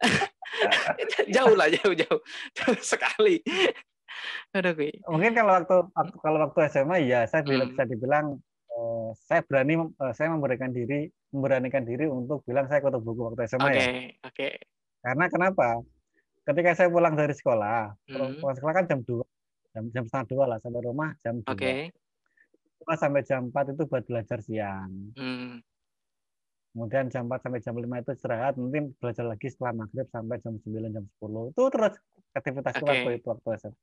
jauh 1.36 1.54
lah 1.54 1.68
jauh 1.68 1.94
jauh 1.94 2.20
jauh 2.56 2.80
sekali. 2.80 3.44
Aduh, 4.56 4.72
gue. 4.74 4.98
Mungkin 5.06 5.32
kalau 5.36 5.52
waktu 5.60 5.76
kalau 6.20 6.38
waktu 6.48 6.60
SMA 6.72 6.96
ya 7.06 7.28
saya 7.28 7.44
hmm. 7.44 7.76
bisa 7.76 7.84
dibilang 7.86 8.40
uh, 8.74 9.10
saya 9.14 9.44
berani 9.46 9.78
uh, 9.78 10.12
saya 10.16 10.32
memberikan 10.32 10.72
diri 10.72 11.06
memberanikan 11.30 11.86
diri 11.86 12.10
untuk 12.10 12.42
bilang 12.42 12.66
saya 12.66 12.82
kutu 12.82 12.98
buku 12.98 13.30
waktu 13.30 13.46
SMA 13.46 13.68
okay, 13.70 13.76
ya. 13.76 13.86
Oke, 13.86 14.10
okay. 14.26 14.52
Karena 15.00 15.26
kenapa? 15.32 15.80
Ketika 16.44 16.70
saya 16.76 16.88
pulang 16.88 17.16
dari 17.16 17.32
sekolah, 17.32 17.92
hmm. 18.08 18.40
pulang 18.40 18.56
sekolah 18.56 18.74
kan 18.74 18.86
jam 18.88 19.00
2 19.04 19.20
jam 19.70 19.84
jam 19.94 20.04
setengah 20.06 20.26
dua 20.26 20.44
lah 20.50 20.58
sampai 20.58 20.82
rumah 20.82 21.10
jam 21.22 21.38
dua. 21.42 21.54
Okay. 21.54 21.94
sampai 22.90 23.22
jam 23.22 23.54
empat 23.54 23.70
itu 23.70 23.82
buat 23.86 24.02
belajar 24.02 24.42
siang. 24.42 25.14
Hmm. 25.14 25.62
Kemudian 26.74 27.06
jam 27.10 27.30
empat 27.30 27.46
sampai 27.46 27.62
jam 27.62 27.74
lima 27.78 28.02
itu 28.02 28.10
istirahat, 28.14 28.58
nanti 28.58 28.94
belajar 28.98 29.26
lagi 29.26 29.46
setelah 29.46 29.84
maghrib 29.84 30.06
sampai 30.10 30.36
jam 30.42 30.54
sembilan 30.58 30.90
jam 30.94 31.04
sepuluh 31.06 31.54
Itu 31.54 31.62
terus 31.70 31.94
aktivitas 32.34 32.74
okay. 32.78 32.86
waktu 32.86 33.10
itu 33.22 33.26
waktu 33.30 33.48
SMA. 33.62 33.78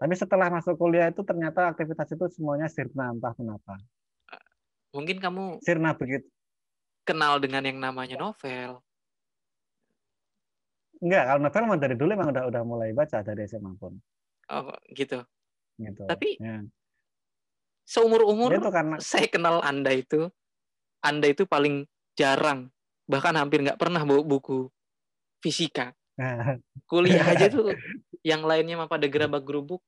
Tapi 0.00 0.14
setelah 0.16 0.48
masuk 0.48 0.80
kuliah 0.80 1.12
itu 1.12 1.20
ternyata 1.24 1.72
aktivitas 1.72 2.08
itu 2.12 2.24
semuanya 2.32 2.68
sirna 2.68 3.12
entah 3.12 3.32
kenapa. 3.36 3.76
Mungkin 4.92 5.16
kamu 5.20 5.60
sirna 5.64 5.96
begitu. 5.96 6.28
Kenal 7.04 7.40
dengan 7.40 7.64
yang 7.64 7.80
namanya 7.80 8.16
novel. 8.16 8.80
Enggak, 11.00 11.24
kalau 11.32 11.40
novel 11.40 11.62
memang 11.64 11.80
dari 11.80 11.94
dulu 11.96 12.10
memang 12.12 12.28
udah 12.32 12.44
udah 12.52 12.62
mulai 12.62 12.90
baca 12.92 13.24
dari 13.24 13.48
SMA 13.48 13.72
pun. 13.80 13.96
Oh, 14.52 14.76
gitu. 14.92 15.24
Gitu. 15.80 16.02
Tapi 16.04 16.36
ya. 16.36 16.60
seumur 17.88 18.28
umur 18.28 18.52
itu 18.52 18.68
karena 18.68 19.00
saya 19.00 19.24
kenal 19.32 19.64
Anda 19.64 19.96
itu, 19.96 20.28
Anda 21.00 21.32
itu 21.32 21.48
paling 21.48 21.88
jarang, 22.12 22.68
bahkan 23.08 23.32
hampir 23.32 23.64
nggak 23.64 23.80
pernah 23.80 24.04
bawa 24.04 24.20
buku 24.20 24.68
fisika. 25.40 25.96
Kuliah 26.90 27.24
aja 27.24 27.48
tuh 27.48 27.72
yang 28.20 28.44
lainnya 28.44 28.76
mah 28.76 28.92
pada 28.92 29.08
gerabak 29.08 29.40
gerubuk 29.40 29.80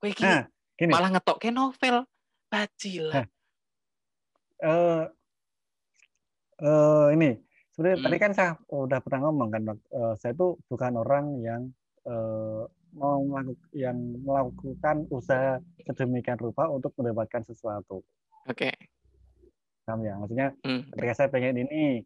Kowe 0.00 0.08
iki 0.08 0.24
nah, 0.24 0.48
malah 0.88 1.12
ngetokke 1.12 1.52
novel. 1.52 2.08
Bacil. 2.50 3.14
Nah, 3.14 3.26
uh, 4.66 5.06
uh, 6.58 7.06
ini 7.14 7.38
sebenarnya 7.80 7.96
hmm. 7.96 8.06
tadi 8.12 8.18
kan 8.20 8.32
saya 8.36 8.50
udah 8.68 9.00
pernah 9.00 9.20
ngomong 9.24 9.48
kan 9.56 9.62
uh, 9.72 10.12
saya 10.20 10.36
itu 10.36 10.52
bukan 10.68 11.00
orang 11.00 11.40
yang 11.40 11.72
uh, 12.04 12.68
mau 12.92 13.24
melakukan 13.24 13.72
yang 13.72 13.96
melakukan 14.20 15.08
usaha 15.08 15.56
sedemikian 15.88 16.36
rupa 16.36 16.68
untuk 16.68 16.92
mendapatkan 17.00 17.40
sesuatu. 17.48 18.04
Oke. 18.44 18.68
Okay. 18.68 18.74
Kamu 19.88 20.04
ya, 20.04 20.14
maksudnya 20.20 20.48
hmm. 20.60 20.92
ketika 20.92 21.14
saya 21.16 21.28
pengen 21.32 21.56
ini, 21.56 22.04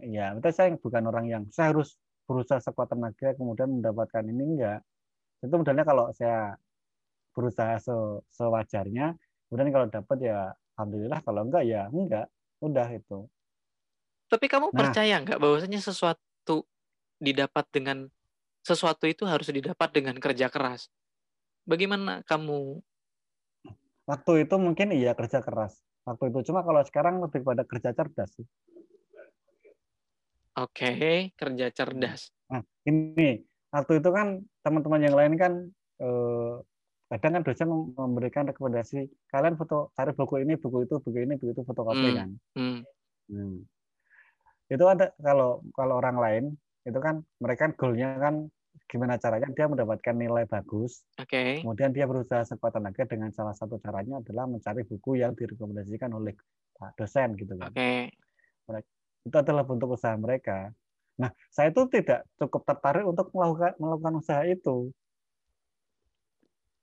ya 0.00 0.32
betul 0.32 0.56
saya 0.56 0.72
bukan 0.80 1.04
orang 1.04 1.28
yang 1.28 1.44
saya 1.52 1.76
harus 1.76 2.00
berusaha 2.24 2.64
sekuat 2.64 2.96
tenaga 2.96 3.36
kemudian 3.36 3.68
mendapatkan 3.68 4.24
ini 4.24 4.56
enggak. 4.56 4.80
Itu 5.44 5.60
modalnya 5.60 5.84
kalau 5.84 6.08
saya 6.16 6.56
berusaha 7.36 7.76
se 7.84 7.92
sewajarnya 8.32 9.12
kemudian 9.52 9.68
kalau 9.76 9.86
dapat 9.92 10.18
ya 10.24 10.56
alhamdulillah 10.80 11.20
kalau 11.20 11.44
enggak 11.44 11.68
ya 11.68 11.92
enggak 11.92 12.32
udah 12.64 12.88
itu 12.96 13.28
tapi 14.32 14.48
kamu 14.48 14.72
nah, 14.72 14.76
percaya 14.80 15.20
enggak 15.20 15.36
bahwasanya 15.36 15.84
sesuatu 15.84 16.64
didapat 17.20 17.68
dengan 17.68 18.08
sesuatu 18.64 19.04
itu 19.04 19.28
harus 19.28 19.52
didapat 19.52 19.92
dengan 19.92 20.16
kerja 20.16 20.48
keras 20.48 20.88
bagaimana 21.68 22.24
kamu 22.24 22.80
waktu 24.08 24.32
itu 24.48 24.56
mungkin 24.56 24.96
iya 24.96 25.12
kerja 25.12 25.44
keras 25.44 25.76
waktu 26.08 26.32
itu 26.32 26.48
cuma 26.48 26.64
kalau 26.64 26.80
sekarang 26.88 27.20
lebih 27.20 27.44
pada 27.44 27.68
kerja 27.68 27.92
cerdas 27.92 28.32
sih 28.40 28.48
oke 30.56 30.72
okay, 30.72 31.36
kerja 31.36 31.68
cerdas 31.68 32.32
nah 32.48 32.64
ini 32.88 33.44
waktu 33.68 34.00
itu 34.00 34.08
kan 34.08 34.40
teman-teman 34.64 35.04
yang 35.04 35.12
lain 35.12 35.36
kan 35.36 35.52
eh, 36.00 36.54
kadang 37.12 37.36
kan 37.36 37.42
dosen 37.44 37.68
memberikan 37.92 38.48
rekomendasi 38.48 39.12
kalian 39.28 39.60
foto 39.60 39.92
cari 39.92 40.16
buku 40.16 40.34
ini 40.40 40.56
buku 40.56 40.88
itu 40.88 40.96
buku 40.96 41.18
ini 41.20 41.36
buku 41.36 41.52
itu 41.52 41.62
fotokopi 41.68 42.08
hmm. 42.08 42.16
kan 42.16 42.28
hmm. 42.56 42.80
Hmm. 43.28 43.58
Itu 44.72 44.84
ada 44.88 45.12
kalau 45.20 45.60
kalau 45.76 46.00
orang 46.00 46.16
lain 46.16 46.44
itu 46.88 46.98
kan 46.98 47.20
mereka 47.38 47.68
kan 47.68 47.72
goalnya 47.76 48.16
kan 48.16 48.34
gimana 48.88 49.20
caranya 49.20 49.48
dia 49.52 49.68
mendapatkan 49.68 50.14
nilai 50.16 50.48
bagus 50.48 51.04
okay. 51.20 51.60
kemudian 51.60 51.92
dia 51.92 52.08
berusaha 52.08 52.44
sekuat 52.48 52.80
tenaga 52.80 53.04
dengan 53.04 53.28
salah 53.36 53.52
satu 53.52 53.76
caranya 53.76 54.24
adalah 54.24 54.48
mencari 54.48 54.88
buku 54.88 55.20
yang 55.20 55.36
direkomendasikan 55.36 56.08
oleh 56.16 56.32
pak 56.72 56.96
dosen 56.96 57.36
gitu 57.36 57.52
kan 57.60 57.68
okay. 57.68 58.08
itu 59.28 59.36
adalah 59.36 59.68
bentuk 59.68 59.92
usaha 59.92 60.16
mereka 60.16 60.72
nah 61.20 61.28
saya 61.52 61.68
itu 61.68 61.84
tidak 61.92 62.24
cukup 62.40 62.64
tertarik 62.64 63.04
untuk 63.04 63.28
melakukan 63.36 63.76
melakukan 63.76 64.14
usaha 64.24 64.42
itu 64.48 64.88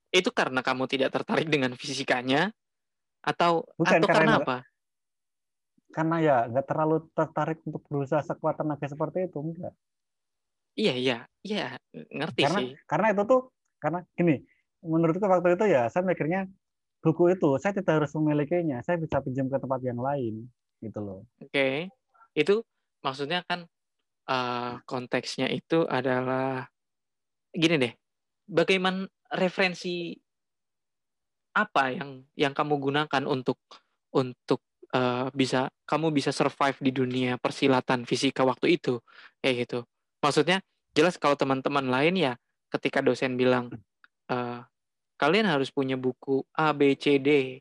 itu 0.09 0.29
karena 0.33 0.61
kamu 0.61 0.89
tidak 0.89 1.09
tertarik 1.13 1.49
dengan 1.49 1.73
fisikanya 1.73 2.53
atau 3.21 3.67
Bukan, 3.75 3.99
atau 3.99 4.07
karena, 4.09 4.33
apa? 4.41 4.57
Karena 5.89 6.15
ya 6.21 6.35
nggak 6.45 6.65
terlalu 6.69 7.09
tertarik 7.17 7.59
untuk 7.65 7.81
berusaha 7.89 8.21
sekuat 8.21 8.61
tenaga 8.61 8.85
seperti 8.85 9.25
itu 9.25 9.37
enggak. 9.41 9.73
Iya 10.77 10.93
iya 10.95 11.17
iya 11.43 11.65
ngerti 11.91 12.41
karena, 12.45 12.59
sih. 12.61 12.69
Karena 12.85 13.07
itu 13.11 13.23
tuh 13.25 13.41
karena 13.81 13.99
gini 14.13 14.35
menurutku 14.79 15.25
waktu 15.27 15.59
itu 15.59 15.65
ya 15.67 15.91
saya 15.91 16.07
mikirnya 16.07 16.47
buku 17.03 17.35
itu 17.35 17.59
saya 17.59 17.75
tidak 17.75 18.03
harus 18.03 18.11
memilikinya 18.15 18.79
saya 18.83 18.99
bisa 18.99 19.19
pinjam 19.19 19.47
ke 19.51 19.59
tempat 19.59 19.81
yang 19.83 19.99
lain 19.99 20.47
gitu 20.79 20.99
loh. 21.03 21.19
Oke 21.41 21.51
okay. 21.51 21.75
itu 22.37 22.63
maksudnya 23.03 23.43
kan 23.43 23.67
uh, 24.29 24.79
konteksnya 24.85 25.49
itu 25.51 25.83
adalah 25.87 26.67
gini 27.49 27.75
deh 27.81 27.93
bagaimana 28.45 29.09
referensi 29.33 30.13
apa 31.57 31.91
yang 31.91 32.23
yang 32.37 32.53
kamu 32.53 32.77
gunakan 32.77 33.23
untuk 33.25 33.57
untuk 34.13 34.61
uh, 34.95 35.27
bisa 35.33 35.69
kamu 35.85 36.13
bisa 36.13 36.29
survive 36.33 36.77
di 36.79 36.91
dunia 36.93 37.35
persilatan 37.37 38.05
fisika 38.05 38.45
waktu 38.45 38.79
itu 38.79 39.01
kayak 39.41 39.67
gitu 39.67 39.79
maksudnya 40.23 40.63
jelas 40.93 41.15
kalau 41.17 41.37
teman-teman 41.37 41.87
lain 41.87 42.15
ya 42.17 42.33
ketika 42.69 43.01
dosen 43.01 43.37
bilang 43.37 43.73
uh, 44.29 44.61
kalian 45.19 45.49
harus 45.49 45.69
punya 45.73 45.99
buku 45.99 46.45
A 46.55 46.71
B 46.71 46.95
C 46.95 47.19
D 47.19 47.59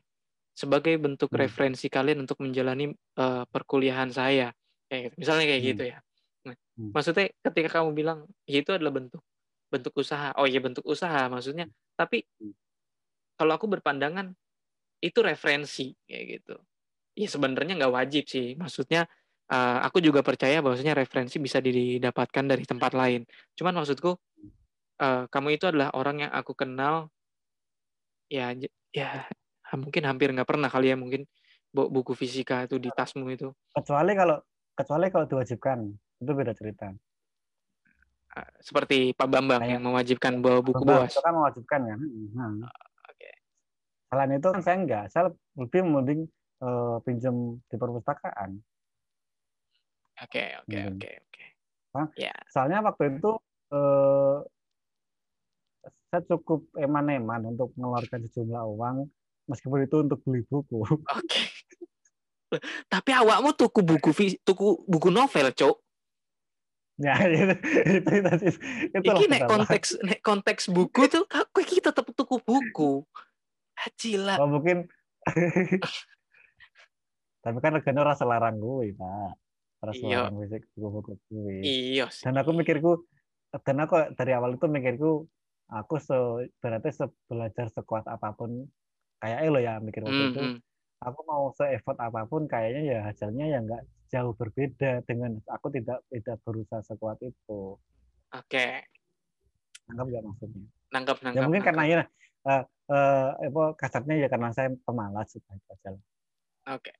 sebagai 0.53 0.95
bentuk 0.99 1.31
hmm. 1.31 1.39
referensi 1.39 1.87
kalian 1.87 2.27
untuk 2.27 2.39
menjalani 2.43 2.91
uh, 3.19 3.43
perkuliahan 3.47 4.11
saya 4.11 4.51
kayak 4.91 5.11
gitu 5.11 5.15
misalnya 5.21 5.45
kayak 5.47 5.61
hmm. 5.61 5.69
gitu 5.71 5.83
ya 5.95 5.97
nah, 6.45 6.55
hmm. 6.55 6.91
maksudnya 6.91 7.27
ketika 7.45 7.69
kamu 7.79 7.89
bilang 7.95 8.19
ya 8.43 8.59
itu 8.59 8.71
adalah 8.75 8.93
bentuk 8.95 9.23
bentuk 9.69 9.93
usaha. 10.01 10.33
Oh 10.35 10.49
iya 10.49 10.57
bentuk 10.59 10.81
usaha 10.89 11.29
maksudnya. 11.29 11.69
Tapi 11.93 12.25
hmm. 12.25 12.53
kalau 13.37 13.53
aku 13.55 13.69
berpandangan 13.69 14.33
itu 14.99 15.19
referensi 15.21 15.93
kayak 16.09 16.25
gitu. 16.41 16.57
Ya 17.19 17.27
sebenarnya 17.27 17.75
nggak 17.75 17.93
wajib 17.93 18.23
sih. 18.31 18.55
Maksudnya 18.55 19.03
uh, 19.51 19.83
aku 19.83 19.99
juga 19.99 20.23
percaya 20.23 20.63
bahwasanya 20.63 20.95
referensi 20.95 21.35
bisa 21.35 21.59
didapatkan 21.59 22.45
dari 22.47 22.63
tempat 22.63 22.95
lain. 22.95 23.27
Cuman 23.59 23.75
maksudku 23.83 24.15
uh, 25.03 25.23
kamu 25.27 25.59
itu 25.59 25.67
adalah 25.67 25.91
orang 25.91 26.23
yang 26.23 26.31
aku 26.31 26.55
kenal 26.55 27.11
ya 28.31 28.55
ya 28.95 29.27
mungkin 29.75 30.07
hampir 30.07 30.31
nggak 30.31 30.47
pernah 30.47 30.71
kali 30.71 30.95
ya 30.95 30.97
mungkin 30.97 31.27
buku 31.69 32.15
fisika 32.15 32.63
itu 32.63 32.79
di 32.79 32.87
tasmu 32.95 33.27
itu. 33.27 33.51
Kecuali 33.75 34.15
kalau 34.15 34.39
kecuali 34.79 35.11
kalau 35.11 35.25
diwajibkan 35.27 35.91
itu 36.23 36.31
beda 36.31 36.55
cerita 36.55 36.95
seperti 38.59 39.11
Pak 39.15 39.27
Bambang 39.27 39.63
yang 39.65 39.81
mewajibkan 39.83 40.39
bawa 40.39 40.59
buku 40.61 40.83
Bambang, 40.83 41.09
Itu 41.09 41.21
kan 41.23 41.33
mewajibkan 41.35 41.79
kan. 41.85 41.99
Hmm. 41.99 42.55
Oke. 42.63 42.71
Okay. 43.17 43.33
Selain 44.09 44.31
itu 44.35 44.47
kan 44.47 44.61
saya 44.61 44.75
enggak, 44.79 45.03
saya 45.11 45.23
lebih 45.57 45.81
mending 45.85 46.21
uh, 46.63 46.97
pinjam 47.03 47.59
di 47.67 47.75
perpustakaan. 47.75 48.59
Oke, 50.19 50.43
oke, 50.63 50.77
hmm. 50.77 50.91
oke, 50.95 51.11
oke. 51.23 51.45
Ya. 52.19 52.35
Soalnya 52.51 52.83
waktu 52.83 53.17
itu 53.17 53.39
uh, 53.71 54.43
saya 56.09 56.21
cukup 56.27 56.67
eman-eman 56.75 57.55
untuk 57.55 57.71
mengeluarkan 57.77 58.27
sejumlah 58.29 58.63
uang 58.75 58.97
meskipun 59.49 59.79
itu 59.85 59.95
untuk 60.05 60.19
beli 60.25 60.45
buku. 60.45 60.85
Oke. 60.85 61.01
Okay. 61.25 61.45
Tapi 62.89 63.13
awakmu 63.13 63.53
tuku 63.53 63.85
buku 63.85 64.09
tuku 64.41 64.67
buku 64.89 65.09
novel, 65.13 65.53
Cok. 65.53 65.77
Ya, 66.99 67.15
itu 67.29 67.55
itu 67.95 68.09
itu, 68.11 68.29
itu 68.91 69.05
Iki 69.05 69.25
nek 69.31 69.41
konteks 69.47 69.89
nek 70.03 70.19
konteks 70.19 70.63
buku 70.73 71.07
tuh 71.07 71.23
aku 71.29 71.61
kita 71.61 71.93
tetap 71.93 72.09
tuku 72.11 72.41
buku. 72.41 73.05
Hacila. 73.77 74.41
Oh, 74.41 74.49
mungkin 74.49 74.89
Tapi 77.39 77.57
kan 77.63 77.71
regane 77.75 77.99
ora 78.03 78.15
selarang 78.15 78.59
gue, 78.59 78.95
Pak. 78.95 79.33
Ora 79.79 79.91
iya. 79.95 79.99
selarang 79.99 80.35
fisik 80.43 80.63
buku-buku 80.75 81.11
gue. 81.31 81.55
Iya 81.63 82.11
Dan 82.23 82.35
aku 82.39 82.51
mikirku 82.51 83.07
dan 83.65 83.81
aku 83.81 84.13
dari 84.13 84.31
awal 84.37 84.59
itu 84.59 84.67
mikirku 84.69 85.25
aku 85.69 85.95
se 85.97 86.17
berarti 86.61 86.89
se 86.93 87.05
belajar 87.25 87.69
sekuat 87.73 88.05
apa 88.05 88.33
pun 88.37 88.65
kayak 89.21 89.49
lo 89.49 89.57
ya 89.57 89.81
mikir 89.81 90.05
waktu 90.05 90.13
mm 90.13 90.25
-hmm. 90.29 90.33
itu 90.37 90.41
aku 91.01 91.19
mau 91.25 91.49
se 91.55 91.65
effort 91.73 91.97
apa 91.97 92.27
pun 92.29 92.45
kayaknya 92.45 92.81
ya 92.85 92.99
hasilnya 93.07 93.45
ya 93.49 93.57
enggak 93.63 93.83
jauh 94.09 94.33
berbeda 94.33 95.05
dengan 95.05 95.37
aku 95.47 95.69
tidak 95.69 96.01
tidak 96.09 96.37
berusaha 96.41 96.81
sekuat 96.81 97.21
itu. 97.21 97.77
Oke. 98.33 98.49
Okay. 98.49 98.73
Nangkap 99.89 100.05
nggak 100.09 100.23
maksudnya? 100.25 100.65
Nangkap, 100.89 101.17
nangkap. 101.21 101.37
Ya 101.37 101.41
mungkin 101.45 101.63
karena 101.63 101.83
ya 101.85 102.01
uh, 102.45 102.63
uh, 102.89 103.27
apa 103.37 103.63
kasarnya 103.77 104.15
ya 104.25 104.27
karena 104.27 104.49
saya 104.49 104.73
pemalas 104.81 105.29
itu 105.37 105.45
aja. 105.45 105.93
Oke. 105.93 106.01
Okay. 106.81 106.95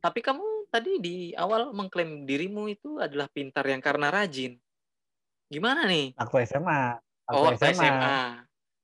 Tapi 0.00 0.20
kamu 0.24 0.72
tadi 0.72 0.92
di 0.98 1.16
awal 1.36 1.76
mengklaim 1.76 2.24
dirimu 2.24 2.72
itu 2.72 2.96
adalah 2.96 3.28
pintar 3.28 3.68
yang 3.68 3.84
karena 3.84 4.08
rajin. 4.08 4.56
Gimana 5.52 5.84
nih? 5.84 6.16
Aku 6.16 6.40
SMA. 6.44 6.96
Aku 7.28 7.36
oh, 7.36 7.52
SMA. 7.56 7.76
SMA. 7.76 8.16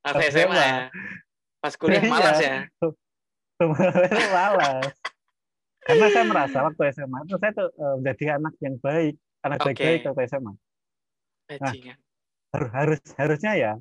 Aku 0.05 0.21
SMA. 0.29 0.45
SMA. 0.45 0.71
Pas 1.59 1.75
kuliah 1.75 2.05
iya. 2.05 2.13
malas 2.13 2.39
ya? 2.39 2.57
malas 4.37 4.93
karena 5.87 6.07
saya 6.11 6.25
merasa 6.27 6.59
waktu 6.67 6.83
SMA 6.91 7.19
itu 7.25 7.37
saya 7.39 7.53
tuh 7.55 7.69
uh, 7.79 7.95
menjadi 8.03 8.25
anak 8.43 8.55
yang 8.59 8.77
baik 8.83 9.15
anak 9.47 9.59
okay. 9.63 9.67
baik-baik 9.71 10.01
waktu 10.11 10.23
SMA 10.27 10.53
nah, 11.63 11.73
harus 12.53 12.71
harus 12.75 13.01
harusnya 13.15 13.53
ya 13.55 13.73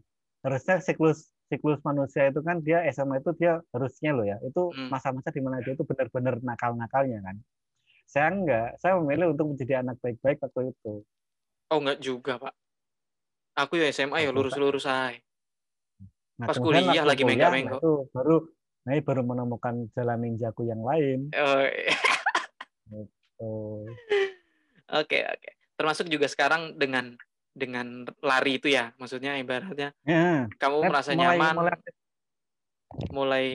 harusnya 0.46 0.76
siklus 0.86 1.34
siklus 1.46 1.82
manusia 1.86 2.30
itu 2.30 2.42
kan 2.42 2.62
dia 2.62 2.82
SMA 2.90 3.22
itu 3.22 3.32
dia 3.38 3.62
harusnya 3.74 4.12
loh 4.14 4.26
ya. 4.26 4.38
Itu 4.42 4.74
hmm. 4.74 4.90
masa-masa 4.90 5.30
di 5.30 5.42
mana 5.42 5.62
dia 5.62 5.78
itu 5.78 5.86
benar-benar 5.86 6.42
nakal-nakalnya 6.42 7.22
kan. 7.22 7.36
Saya 8.06 8.28
enggak 8.34 8.70
saya 8.82 8.98
memilih 9.02 9.34
untuk 9.34 9.54
menjadi 9.54 9.82
anak 9.86 9.98
baik-baik 10.02 10.42
waktu 10.42 10.74
itu. 10.74 10.94
Oh 11.70 11.78
enggak 11.82 12.00
juga 12.02 12.38
pak. 12.42 12.54
Aku 13.56 13.80
ya 13.80 13.88
SMA 13.94 14.26
ya 14.26 14.30
lurus-lurus 14.36 14.84
aja. 14.84 15.16
Nah, 16.36 16.52
pas 16.52 16.60
kuliah 16.60 17.08
lagi 17.08 17.24
mengga-menggo 17.24 17.80
itu 17.80 17.94
baru 18.12 18.38
nah 18.86 18.94
baru 19.02 19.22
menemukan 19.26 19.90
jalan 19.98 20.20
ninjaku 20.22 20.68
yang 20.68 20.84
lain. 20.84 21.32
Oh, 21.34 21.64
iya. 21.66 21.96
gitu. 22.92 23.54
oke 25.00 25.20
oke. 25.26 25.50
Termasuk 25.80 26.06
juga 26.12 26.28
sekarang 26.30 26.76
dengan 26.78 27.18
dengan 27.56 28.04
lari 28.20 28.60
itu 28.60 28.68
ya 28.68 28.92
maksudnya 29.00 29.40
ibaratnya 29.40 29.96
ya. 30.04 30.52
kamu 30.60 30.78
Lep, 30.84 30.90
merasa 30.92 31.16
mulai, 31.16 31.40
nyaman 31.40 31.56
mulai, 31.56 31.78
mulai 33.16 33.46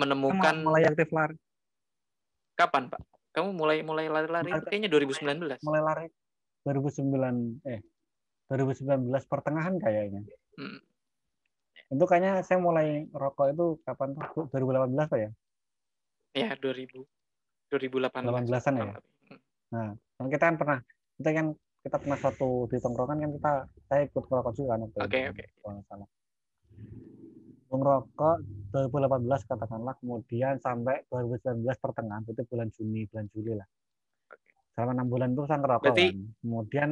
menemukan 0.00 0.54
mulai 0.64 0.82
aktif 0.88 1.12
lari. 1.12 1.36
Kapan 2.56 2.88
pak? 2.88 3.00
Kamu 3.36 3.52
mulai 3.52 3.84
mulai 3.84 4.08
lari-lari 4.08 4.50
kayaknya 4.64 4.88
2019 4.88 5.60
mulai 5.60 5.82
lari 5.84 6.06
2009 6.64 7.68
eh 7.68 7.80
2019 8.48 9.06
pertengahan 9.28 9.76
kayaknya. 9.78 10.24
Hmm. 10.58 10.80
itu 11.90 12.04
kayaknya 12.06 12.42
saya 12.46 12.62
mulai 12.62 13.06
rokok 13.10 13.50
itu 13.50 13.66
kapan 13.82 14.14
tuh? 14.14 14.46
2018 14.50 15.10
pak 15.10 15.18
ya? 15.20 15.30
Ya 16.34 16.50
2000 16.56 17.02
2018 17.70 18.24
18-an 18.24 18.74
ya? 18.78 18.94
Nah 19.74 19.90
kan 20.18 20.26
kita 20.32 20.44
kan 20.48 20.56
pernah 20.56 20.78
kita 21.20 21.30
kan 21.36 21.46
kita 21.80 21.96
pernah 21.96 22.18
satu 22.20 22.68
di 22.68 22.76
tongkrongan 22.76 23.18
kan 23.24 23.30
kita 23.40 23.52
saya 23.88 24.00
ikut 24.04 24.24
merokok 24.28 24.52
juga 24.52 24.68
kan 24.76 24.80
oke 24.84 24.96
okay, 25.00 25.22
oke 25.32 25.44
okay. 25.44 25.82
salah 25.88 26.08
merokok 27.70 28.36
2018 28.74 29.46
katakanlah 29.46 29.94
kemudian 30.02 30.58
sampai 30.58 31.06
2019 31.08 31.64
pertengahan 31.78 32.22
itu 32.26 32.42
bulan 32.50 32.68
Juni 32.74 33.06
bulan 33.06 33.26
Juli 33.30 33.52
lah 33.54 33.68
selama 34.74 34.90
enam 34.98 35.08
bulan 35.08 35.28
itu 35.32 35.42
saya 35.46 35.58
ngerokok 35.62 35.86
Berarti 35.88 36.06
kan. 36.10 36.18
kemudian 36.42 36.90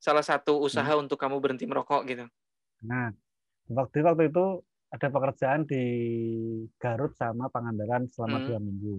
salah 0.00 0.24
satu 0.24 0.60
usaha 0.60 0.88
hmm. 0.88 1.02
untuk 1.04 1.20
kamu 1.20 1.36
berhenti 1.38 1.64
merokok 1.68 2.02
gitu 2.08 2.24
nah 2.82 3.12
waktu 3.70 4.02
waktu 4.02 4.32
itu 4.32 4.46
ada 4.90 5.06
pekerjaan 5.10 5.66
di 5.66 5.84
Garut 6.78 7.12
sama 7.18 7.50
Pangandaran 7.50 8.08
selama 8.08 8.40
hmm. 8.40 8.46
dua 8.48 8.58
minggu 8.58 8.96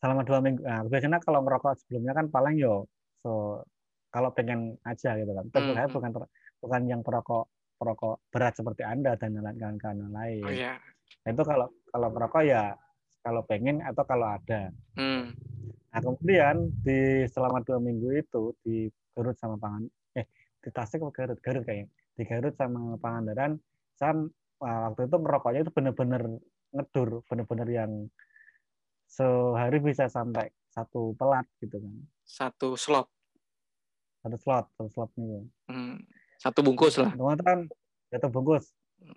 selama 0.00 0.22
dua 0.24 0.38
minggu 0.40 0.60
nah, 0.64 0.82
biasanya 0.88 1.20
kalau 1.20 1.44
merokok 1.44 1.76
sebelumnya 1.76 2.16
kan 2.16 2.32
paling 2.32 2.56
yo 2.56 2.88
so 3.20 3.62
kalau 4.10 4.30
pengen 4.34 4.76
aja 4.84 5.14
gitu 5.16 5.32
kan. 5.32 5.46
Tapi 5.54 5.68
hmm. 5.70 5.76
saya 5.78 5.88
bukan 5.88 6.10
bukan 6.60 6.82
yang 6.90 7.00
perokok 7.00 7.46
perokok 7.80 8.20
berat 8.28 8.54
seperti 8.58 8.82
anda 8.84 9.16
dan 9.16 9.38
kawan-kawan 9.40 10.12
lain. 10.12 10.44
Oh, 10.44 10.52
yeah. 10.52 10.76
Itu 11.24 11.40
kalau 11.46 11.72
kalau 11.88 12.08
perokok 12.12 12.42
ya 12.44 12.74
kalau 13.24 13.42
pengen 13.46 13.80
atau 13.80 14.04
kalau 14.04 14.36
ada. 14.36 14.68
Hmm. 14.98 15.32
nah 15.90 15.98
kemudian 15.98 16.70
di 16.86 17.26
selama 17.26 17.66
dua 17.66 17.82
minggu 17.82 18.14
itu 18.14 18.54
di 18.62 18.86
Garut 19.10 19.34
sama 19.34 19.58
Pangan 19.58 19.90
eh 20.14 20.22
di 20.62 20.70
Tasik 20.70 21.02
atau 21.02 21.10
Garut 21.10 21.38
Garut 21.42 21.64
kayaknya. 21.66 21.88
Di 22.14 22.22
Garut 22.26 22.54
sama 22.54 22.94
Pangandaran. 23.00 23.58
Saya 23.98 24.22
waktu 24.60 25.08
itu 25.08 25.16
merokoknya 25.18 25.60
itu 25.66 25.72
benar-benar 25.72 26.22
ngedur 26.70 27.26
benar-benar 27.26 27.68
yang 27.68 27.92
sehari 29.10 29.82
bisa 29.82 30.06
sampai 30.06 30.46
satu 30.70 31.18
pelat 31.18 31.42
gitu 31.58 31.82
kan 31.82 31.94
satu 32.30 32.78
slot 32.78 33.10
satu 34.22 34.36
slot 34.38 34.66
satu 34.78 34.90
slot 34.92 35.10
nih. 35.18 35.42
Hmm. 35.66 35.96
satu 36.38 36.60
bungkus 36.62 36.96
lah. 37.00 37.12
Teman-teman 37.12 37.68
satu 38.12 38.28
bungkus. 38.30 38.64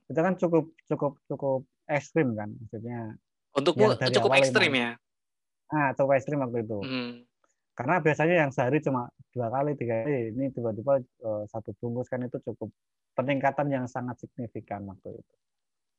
Itu 0.09 0.19
kan 0.19 0.33
cukup 0.39 0.65
cukup 0.89 1.13
cukup 1.29 1.61
ekstrim 1.87 2.33
kan 2.33 2.49
maksudnya. 2.57 3.19
Untukmu 3.53 3.93
cukup 3.99 4.31
ekstrim 4.39 4.73
ya? 4.73 4.89
Ah 5.69 5.93
cukup 5.93 6.17
ekstrim 6.17 6.41
waktu 6.41 6.65
itu. 6.65 6.79
Hmm. 6.81 7.13
karena 7.73 7.97
biasanya 8.05 8.35
yang 8.45 8.51
sehari 8.53 8.85
cuma 8.85 9.09
dua 9.33 9.49
kali 9.49 9.73
tiga 9.73 10.05
kali. 10.05 10.29
Ini 10.29 10.53
tiba-tiba 10.53 11.01
uh, 11.25 11.43
satu 11.49 11.73
bungkus 11.81 12.05
kan 12.05 12.21
itu 12.21 12.37
cukup 12.45 12.69
peningkatan 13.17 13.65
yang 13.73 13.85
sangat 13.89 14.21
signifikan 14.21 14.85
waktu 14.85 15.17
itu. 15.17 15.35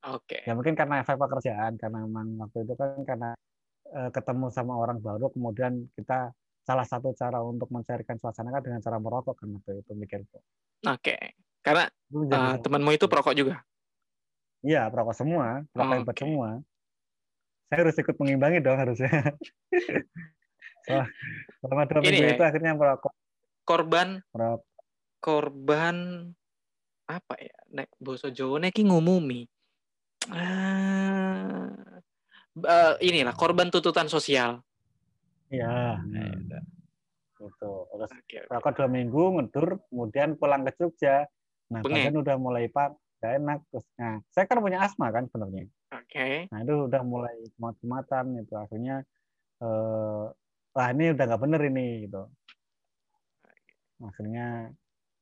Oke. 0.06 0.38
Okay. 0.38 0.40
Ya 0.46 0.54
mungkin 0.54 0.78
karena 0.78 1.02
efek 1.02 1.18
pekerjaan, 1.18 1.74
karena 1.74 2.06
memang 2.06 2.38
waktu 2.46 2.62
itu 2.62 2.78
kan 2.78 3.02
karena 3.02 3.30
uh, 3.90 4.06
ketemu 4.14 4.46
sama 4.54 4.78
orang 4.78 5.02
baru, 5.02 5.26
kemudian 5.34 5.90
kita 5.98 6.30
salah 6.64 6.88
satu 6.88 7.12
cara 7.12 7.44
untuk 7.44 7.68
mencairkan 7.68 8.16
suasana 8.16 8.48
kan 8.48 8.64
dengan 8.64 8.80
cara 8.80 8.96
merokok 8.96 9.36
kan 9.36 9.52
waktu 9.52 9.84
itu 9.84 9.92
mikirku. 9.92 10.40
Oke, 10.40 10.40
okay. 10.88 11.22
karena 11.60 11.84
uh, 12.12 12.56
temanmu 12.58 12.96
itu 12.96 13.04
perokok 13.04 13.36
juga? 13.36 13.60
Iya, 14.64 14.88
perokok 14.88 15.12
semua, 15.12 15.60
perokok 15.76 15.92
oh, 15.92 15.98
hebat 16.00 16.16
okay. 16.16 16.24
semua. 16.24 16.48
Saya 17.68 17.78
harus 17.84 17.96
ikut 18.00 18.16
mengimbangi 18.16 18.58
dong 18.64 18.80
harusnya. 18.80 19.12
selama 21.64 21.88
dua 21.88 22.00
minggu 22.00 22.24
ya, 22.24 22.36
itu 22.36 22.44
akhirnya 22.44 22.72
merokok. 22.72 23.12
Korban, 23.64 24.24
merokok. 24.32 24.64
korban 25.20 25.96
apa 27.04 27.34
ya? 27.40 27.56
Nek 27.76 27.88
boso 28.00 28.32
Jawa 28.32 28.60
nek 28.60 28.76
ngumumi. 28.80 29.44
Ah, 30.32 31.68
uh, 32.56 32.94
inilah 33.04 33.36
korban 33.36 33.68
tuntutan 33.68 34.08
sosial. 34.08 34.64
Iya. 35.58 36.02
Nah, 36.02 36.28
Gitu. 37.44 37.72
Terus 37.92 38.12
okay, 38.24 38.40
okay. 38.48 38.72
dua 38.72 38.88
minggu 38.88 39.22
ngedur, 39.36 39.82
kemudian 39.90 40.38
pulang 40.38 40.64
ke 40.64 40.72
Jogja. 40.80 41.28
Nah, 41.68 41.84
badan 41.84 42.16
udah 42.24 42.36
mulai 42.40 42.70
pak, 42.72 42.96
gak 43.20 43.42
enak. 43.42 43.60
Terus, 43.68 43.84
nah, 44.00 44.16
saya 44.32 44.44
kan 44.48 44.64
punya 44.64 44.80
asma 44.80 45.12
kan 45.12 45.28
sebenarnya. 45.28 45.68
Oke. 45.92 46.08
Okay. 46.10 46.34
Nah 46.50 46.58
itu 46.64 46.74
udah 46.90 47.02
mulai 47.06 47.36
kemat-kematan 47.54 48.24
itu 48.42 48.54
akhirnya 48.58 48.96
eh, 49.62 50.24
wah 50.74 50.88
ini 50.90 51.04
udah 51.14 51.24
nggak 51.24 51.42
bener 51.42 51.60
ini 51.70 51.86
gitu. 52.08 52.22
Akhirnya 54.02 54.74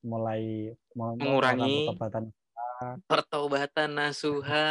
mulai 0.02 0.72
mengurangi 0.96 1.86
pertobatan 1.86 2.24
pertobatan 3.06 3.90
nasuha 3.94 4.66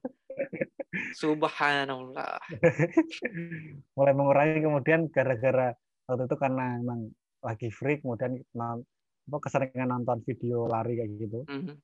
Subhanallah. 1.16 2.38
Mulai 3.96 4.14
mengurangi 4.14 4.58
kemudian 4.64 5.08
gara-gara 5.10 5.74
waktu 6.06 6.26
itu 6.26 6.36
karena 6.36 6.78
emang 6.80 7.10
lagi 7.40 7.68
free 7.72 8.02
kemudian 8.02 8.36
apa 8.56 9.36
keseringan 9.40 9.90
nonton 9.90 10.20
video 10.26 10.66
lari 10.66 10.98
kayak 10.98 11.10
gitu. 11.20 11.40
Mm 11.46 11.60
-hmm. 11.64 11.76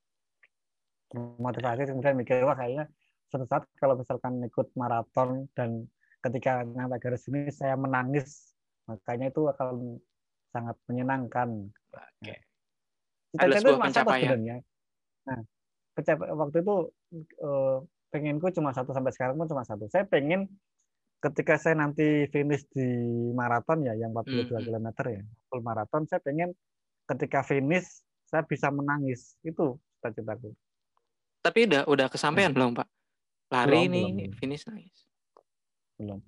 Motivasi 1.40 1.88
kemudian 1.88 2.18
mikir 2.18 2.42
wah 2.42 2.58
kayaknya 2.58 2.90
suatu 3.30 3.46
saat 3.46 3.64
kalau 3.78 3.98
misalkan 3.98 4.42
ikut 4.42 4.70
maraton 4.78 5.50
dan 5.54 5.86
ketika 6.22 6.66
nyampe 6.66 6.98
garis 6.98 7.26
ini 7.30 7.50
saya 7.54 7.78
menangis 7.78 8.54
makanya 8.86 9.30
itu 9.30 9.46
akan 9.50 9.98
sangat 10.50 10.76
menyenangkan. 10.90 11.70
Oke. 11.94 12.06
Okay. 12.22 12.38
Ada 13.36 13.60
sebuah 13.60 13.80
pencapaian. 13.82 14.38
Nah, 15.26 15.40
waktu 16.38 16.56
itu 16.62 16.76
eh, 17.18 17.78
pengenku 18.10 18.50
cuma 18.54 18.70
satu 18.72 18.94
sampai 18.94 19.12
sekarang 19.12 19.34
pun 19.38 19.48
cuma 19.50 19.62
satu. 19.66 19.86
Saya 19.90 20.06
pengen 20.06 20.50
ketika 21.20 21.56
saya 21.56 21.74
nanti 21.78 22.28
finish 22.28 22.68
di 22.70 22.86
maraton 23.32 23.82
ya 23.82 23.96
yang 23.96 24.12
42 24.12 24.52
hmm. 24.52 24.64
km 24.68 24.88
ya 25.08 25.22
full 25.48 25.64
maraton 25.64 26.04
saya 26.04 26.20
pengen 26.20 26.52
ketika 27.08 27.40
finish 27.40 28.04
saya 28.28 28.44
bisa 28.44 28.68
menangis 28.68 29.34
itu 29.40 29.80
cita-citaku 29.98 30.52
tapi 31.40 31.66
udah 31.66 31.82
udah 31.88 32.06
kesampaian 32.12 32.52
hmm. 32.52 32.56
belum 32.56 32.70
pak 32.76 32.88
lari 33.48 33.88
belum, 33.88 33.88
ini 33.88 34.02
belum. 34.28 34.32
finish 34.36 34.62
nangis 34.68 34.96
belum 35.96 36.20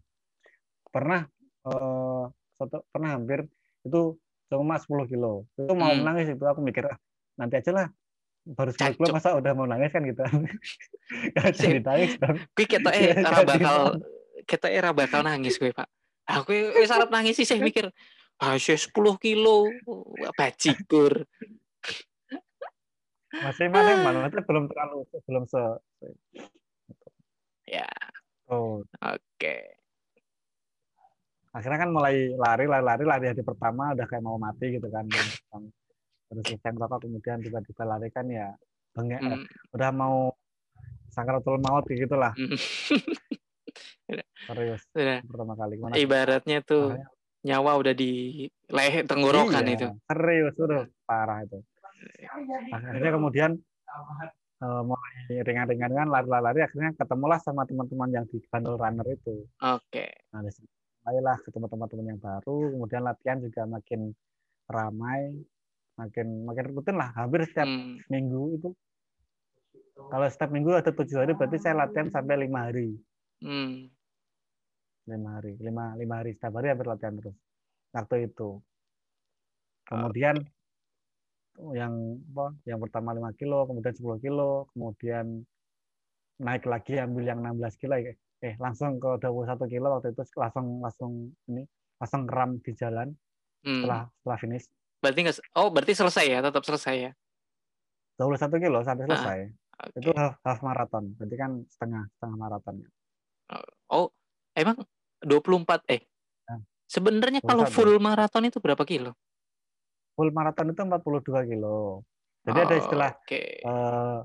pernah 0.89 1.29
uh, 1.69 2.25
satu 2.57 2.83
pernah 2.89 3.21
hampir 3.21 3.45
itu 3.85 4.17
cuma 4.49 4.81
10 4.81 5.13
kilo 5.13 5.45
itu 5.61 5.73
mau 5.77 5.93
hmm. 5.93 6.01
menangis 6.01 6.33
itu 6.33 6.45
aku 6.49 6.65
mikir 6.65 6.89
ah, 6.89 6.97
nanti 7.37 7.61
aja 7.61 7.71
lah 7.77 7.89
baru 8.49 8.71
sepuluh 8.73 8.97
kilo 8.97 9.09
masa 9.13 9.37
udah 9.37 9.53
mau 9.53 9.69
nangis 9.69 9.93
kan 9.93 10.03
gitu. 10.05 10.23
Gak 11.37 11.53
jadi 11.57 11.81
nangis 11.85 12.17
kita 12.57 12.91
eh 12.97 13.13
era 13.17 13.41
bakal 13.45 13.79
kita 14.49 14.69
era 14.73 14.91
bakal 14.97 15.21
nangis 15.21 15.61
gue 15.61 15.73
pak. 15.73 15.89
Aku 16.29 16.53
wis 16.53 16.93
arep 16.93 17.13
nangis 17.13 17.37
sih 17.37 17.45
saya 17.49 17.61
mikir 17.61 17.93
ah 18.39 18.55
sepuluh 18.57 19.19
kilo 19.19 19.67
bajigur 20.39 21.27
masih 23.29 23.69
mana 23.69 24.01
mana 24.01 24.31
belum 24.31 24.71
terlalu 24.71 25.05
belum 25.29 25.45
se 25.45 25.61
ya. 27.69 27.89
Oh 28.49 28.81
oke. 28.81 29.21
Okay. 29.37 29.77
akhirnya 31.53 31.81
kan 31.85 31.91
mulai 31.91 32.33
lari 32.39 32.65
lari 32.71 32.85
lari 32.85 33.05
lari 33.05 33.27
hari 33.35 33.43
pertama 33.43 33.93
udah 33.93 34.07
kayak 34.07 34.23
mau 34.23 34.39
mati 34.39 34.79
gitu 34.79 34.89
kan 34.89 35.05
terus 36.29 36.45
selesai 36.45 36.71
merokok 36.77 37.09
kemudian 37.09 37.41
tiba-tiba 37.41 37.83
lari 37.89 38.09
kan 38.13 38.29
ya 38.29 38.53
bengek 38.93 39.21
mm. 39.21 39.45
udah 39.75 39.91
mau 39.93 40.33
sangkaratul 41.09 41.57
maut 41.61 41.85
gitu 41.89 42.15
lah 42.17 42.37
mm. 42.37 42.57
serius 44.49 44.83
udah. 44.93 45.21
pertama 45.25 45.55
kali 45.57 45.75
Gimana 45.77 45.95
ibaratnya 45.97 46.59
tuh 46.65 46.97
Makanya, 46.97 47.09
nyawa 47.39 47.71
udah 47.81 47.95
di 47.97 48.13
leher 48.69 49.05
tenggorokan 49.09 49.65
iya, 49.65 49.77
itu 49.77 49.89
serius 50.05 50.55
udah 50.57 50.85
parah 51.09 51.45
itu 51.45 51.59
akhirnya 52.73 53.11
kemudian 53.17 53.51
uh, 54.63 54.83
mulai 54.85 55.43
ringan-ringan 55.43 55.93
kan 55.95 56.09
lari-lari 56.11 56.61
akhirnya 56.63 56.95
ketemulah 56.99 57.39
sama 57.43 57.65
teman-teman 57.67 58.11
yang 58.11 58.25
di 58.27 58.39
bundle 58.51 58.79
runner 58.79 59.07
itu. 59.07 59.47
Oke. 59.63 59.83
Okay. 59.91 60.11
Nah, 60.35 60.43
mulailah 61.09 61.39
ketemu 61.41 61.67
teman-teman 61.73 62.07
yang 62.15 62.21
baru, 62.21 62.59
kemudian 62.77 63.03
latihan 63.07 63.39
juga 63.41 63.63
makin 63.65 64.13
ramai, 64.69 65.41
makin 65.99 66.47
makin 66.47 66.65
rutin 66.71 66.97
lah. 66.97 67.11
Hampir 67.19 67.45
setiap 67.45 67.67
hmm. 67.67 68.07
minggu 68.09 68.43
itu 68.57 68.71
kalau 69.99 70.27
setiap 70.31 70.55
minggu 70.55 70.71
ada 70.79 70.95
tujuh 70.95 71.19
hari 71.19 71.35
berarti 71.35 71.59
saya 71.59 71.75
latihan 71.75 72.07
sampai 72.09 72.47
lima 72.47 72.71
hari. 72.71 72.95
Hmm. 73.43 73.91
Lima 75.11 75.29
hari, 75.43 75.59
lima 75.59 75.99
lima 75.99 76.15
hari 76.23 76.39
setiap 76.39 76.55
hari 76.63 76.71
hampir 76.71 76.87
latihan 76.87 77.19
terus. 77.19 77.37
Waktu 77.91 78.31
itu. 78.31 78.63
Kemudian 79.89 80.39
yang 81.75 82.23
apa 82.31 82.55
yang 82.71 82.79
pertama 82.79 83.11
5 83.11 83.35
kilo 83.35 83.67
kemudian 83.67 83.91
10 83.91 84.23
kilo 84.23 84.71
kemudian 84.71 85.43
naik 86.39 86.63
lagi 86.71 87.03
ambil 87.03 87.25
yang 87.27 87.43
16 87.43 87.83
kilo 87.83 87.99
eh, 87.99 88.15
eh 88.39 88.55
langsung 88.63 89.03
ke 89.03 89.19
21 89.19 89.59
kilo 89.67 89.99
waktu 89.99 90.15
itu 90.15 90.23
langsung 90.39 90.79
langsung 90.79 91.13
ini 91.51 91.67
langsung 91.99 92.23
kram 92.31 92.63
di 92.63 92.73
jalan 92.79 93.11
hmm. 93.67 93.83
setelah 93.83 94.07
setelah 94.07 94.39
finish 94.39 94.67
berarti 94.99 95.19
nggak 95.27 95.37
oh 95.59 95.69
berarti 95.71 95.93
selesai 95.95 96.25
ya 96.27 96.39
tetap 96.43 96.63
selesai 96.67 96.95
ya 96.97 97.13
21 98.19 98.65
kilo 98.65 98.79
sampai 98.83 99.05
ah, 99.05 99.09
selesai 99.15 99.39
ah, 99.79 99.87
okay. 99.87 99.99
itu 100.03 100.11
half, 100.15 100.35
half 100.43 100.61
maraton 100.67 101.15
berarti 101.15 101.37
kan 101.39 101.51
setengah 101.71 102.03
setengah 102.19 102.37
maratonnya 102.37 102.89
oh 103.95 104.11
emang 104.59 104.83
24 105.23 105.87
eh 105.91 106.03
nah, 106.51 106.61
sebenarnya 106.91 107.41
kalau 107.43 107.65
full 107.71 107.97
maraton 108.03 108.51
itu 108.51 108.59
berapa 108.59 108.83
kilo 108.83 109.15
full 110.19 110.35
maraton 110.35 110.75
itu 110.75 110.83
42 110.83 111.47
kilo. 111.55 112.03
Jadi 112.43 112.59
oh, 112.59 112.65
ada 112.67 112.75
istilah 112.75 113.11
okay. 113.23 113.63
uh, 113.63 113.71
eh, 113.71 114.19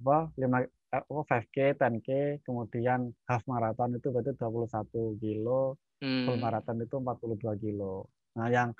apa 0.00 0.18
5 0.40 1.12
oh, 1.12 1.24
5K, 1.28 1.76
10K, 1.76 2.08
kemudian 2.48 3.12
half 3.28 3.44
marathon 3.44 3.92
itu 3.92 4.08
berarti 4.08 4.32
21 4.40 5.20
kilo, 5.20 5.76
hmm. 6.00 6.24
full 6.24 6.40
marathon 6.40 6.80
itu 6.80 6.96
42 6.96 7.60
kilo. 7.60 8.08
Nah, 8.40 8.48
yang 8.48 8.72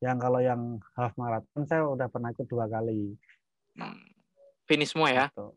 yang 0.00 0.16
kalau 0.16 0.40
yang 0.40 0.80
half 0.96 1.12
marathon 1.20 1.68
saya 1.68 1.84
udah 1.84 2.08
pernah 2.08 2.32
ikut 2.32 2.48
dua 2.48 2.64
kali. 2.66 3.12
Hmm. 3.76 4.00
Finish 4.64 4.96
semua 4.96 5.12
ya? 5.12 5.26
Gitu. 5.28 5.48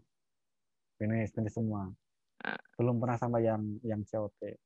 Finish, 0.99 1.31
finish 1.31 1.55
semua. 1.55 1.87
Nah. 2.43 2.59
Belum 2.75 2.99
pernah 2.99 3.15
sampai 3.15 3.47
yang 3.47 3.63
yang 3.87 4.03
COT. 4.03 4.59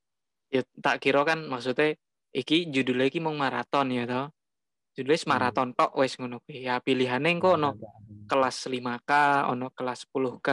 Ya 0.50 0.66
tak 0.82 1.06
kira 1.06 1.22
kan 1.22 1.46
maksudnya 1.46 1.94
iki 2.34 2.74
judulnya 2.74 3.06
iki 3.14 3.22
mau 3.22 3.36
maraton 3.38 3.94
ya 3.94 4.08
toh 4.08 4.34
judulnya 4.98 5.22
hmm. 5.22 5.30
maraton 5.30 5.70
tok 5.78 5.94
wes 5.94 6.18
ngono. 6.18 6.42
Ya 6.50 6.82
pilihane 6.82 7.30
engko 7.38 7.54
ono 7.54 7.78
kelas 8.26 8.66
5K, 8.66 9.12
ono 9.54 9.70
kelas 9.72 10.10
10K, 10.10 10.50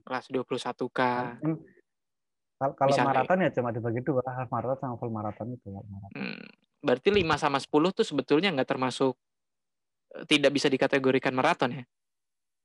kelas 0.00 0.24
21K. 0.32 1.00
Hmm. 1.44 1.60
Kalau 2.62 2.94
maraton 3.04 3.42
ya 3.42 3.50
cuma 3.52 3.74
dibagi 3.74 4.00
dua, 4.00 4.22
half 4.24 4.48
maraton 4.48 4.78
sama 4.80 4.94
full 4.96 5.12
maraton 5.12 5.52
itu. 5.52 5.68
Maraton. 5.68 6.10
Hmm. 6.16 6.61
Berarti 6.82 7.08
5 7.14 7.22
sama 7.38 7.58
10 7.62 7.70
tuh 7.94 8.06
sebetulnya 8.06 8.50
nggak 8.50 8.68
termasuk 8.68 9.14
eh, 10.18 10.26
tidak 10.26 10.50
bisa 10.50 10.66
dikategorikan 10.66 11.32
maraton 11.32 11.78
ya? 11.78 11.84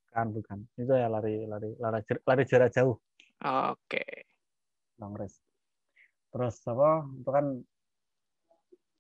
Kan 0.10 0.34
bukan. 0.34 0.66
Itu 0.74 0.92
ya 0.98 1.08
lari 1.08 1.46
lari 1.46 1.78
lari 1.78 2.02
lari 2.02 2.44
jarak 2.50 2.74
jauh. 2.74 2.98
Oke. 3.46 3.78
Okay. 3.86 4.12
Long 4.98 5.14
race. 5.14 5.38
Terus 6.34 6.58
apa? 6.66 7.06
Itu 7.22 7.32
kan 7.32 7.48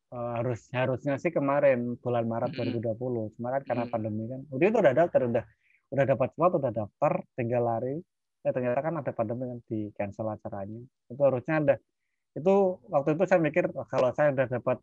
Uh, 0.07 0.39
harus 0.39 0.71
harusnya 0.71 1.19
sih 1.19 1.35
kemarin 1.35 1.99
bulan 1.99 2.23
Maret 2.31 2.55
mm 2.55 2.79
-hmm. 2.79 2.95
2020 2.95 3.35
cuma 3.35 3.59
kan 3.59 3.61
karena 3.67 3.83
mm. 3.83 3.91
pandemi 3.91 4.23
kan 4.31 4.39
udah 4.55 4.65
itu 4.71 4.77
udah 4.79 4.93
daftar 4.95 5.21
udah 5.27 5.43
udah 5.91 6.05
dapat 6.07 6.29
slot 6.31 6.53
udah 6.63 6.71
daftar 6.71 7.13
tinggal 7.35 7.63
lari 7.67 7.99
ya 8.39 8.55
ternyata 8.55 8.79
kan 8.79 9.03
ada 9.03 9.11
pandemi 9.11 9.51
kan 9.51 9.59
di 9.67 9.91
cancel 9.91 10.31
acaranya 10.31 10.79
itu 11.11 11.19
harusnya 11.19 11.55
ada 11.59 11.75
itu 12.39 12.53
waktu 12.87 13.19
itu 13.19 13.23
saya 13.27 13.43
mikir 13.43 13.67
kalau 13.91 14.09
saya 14.15 14.31
udah 14.31 14.47
dapat 14.47 14.77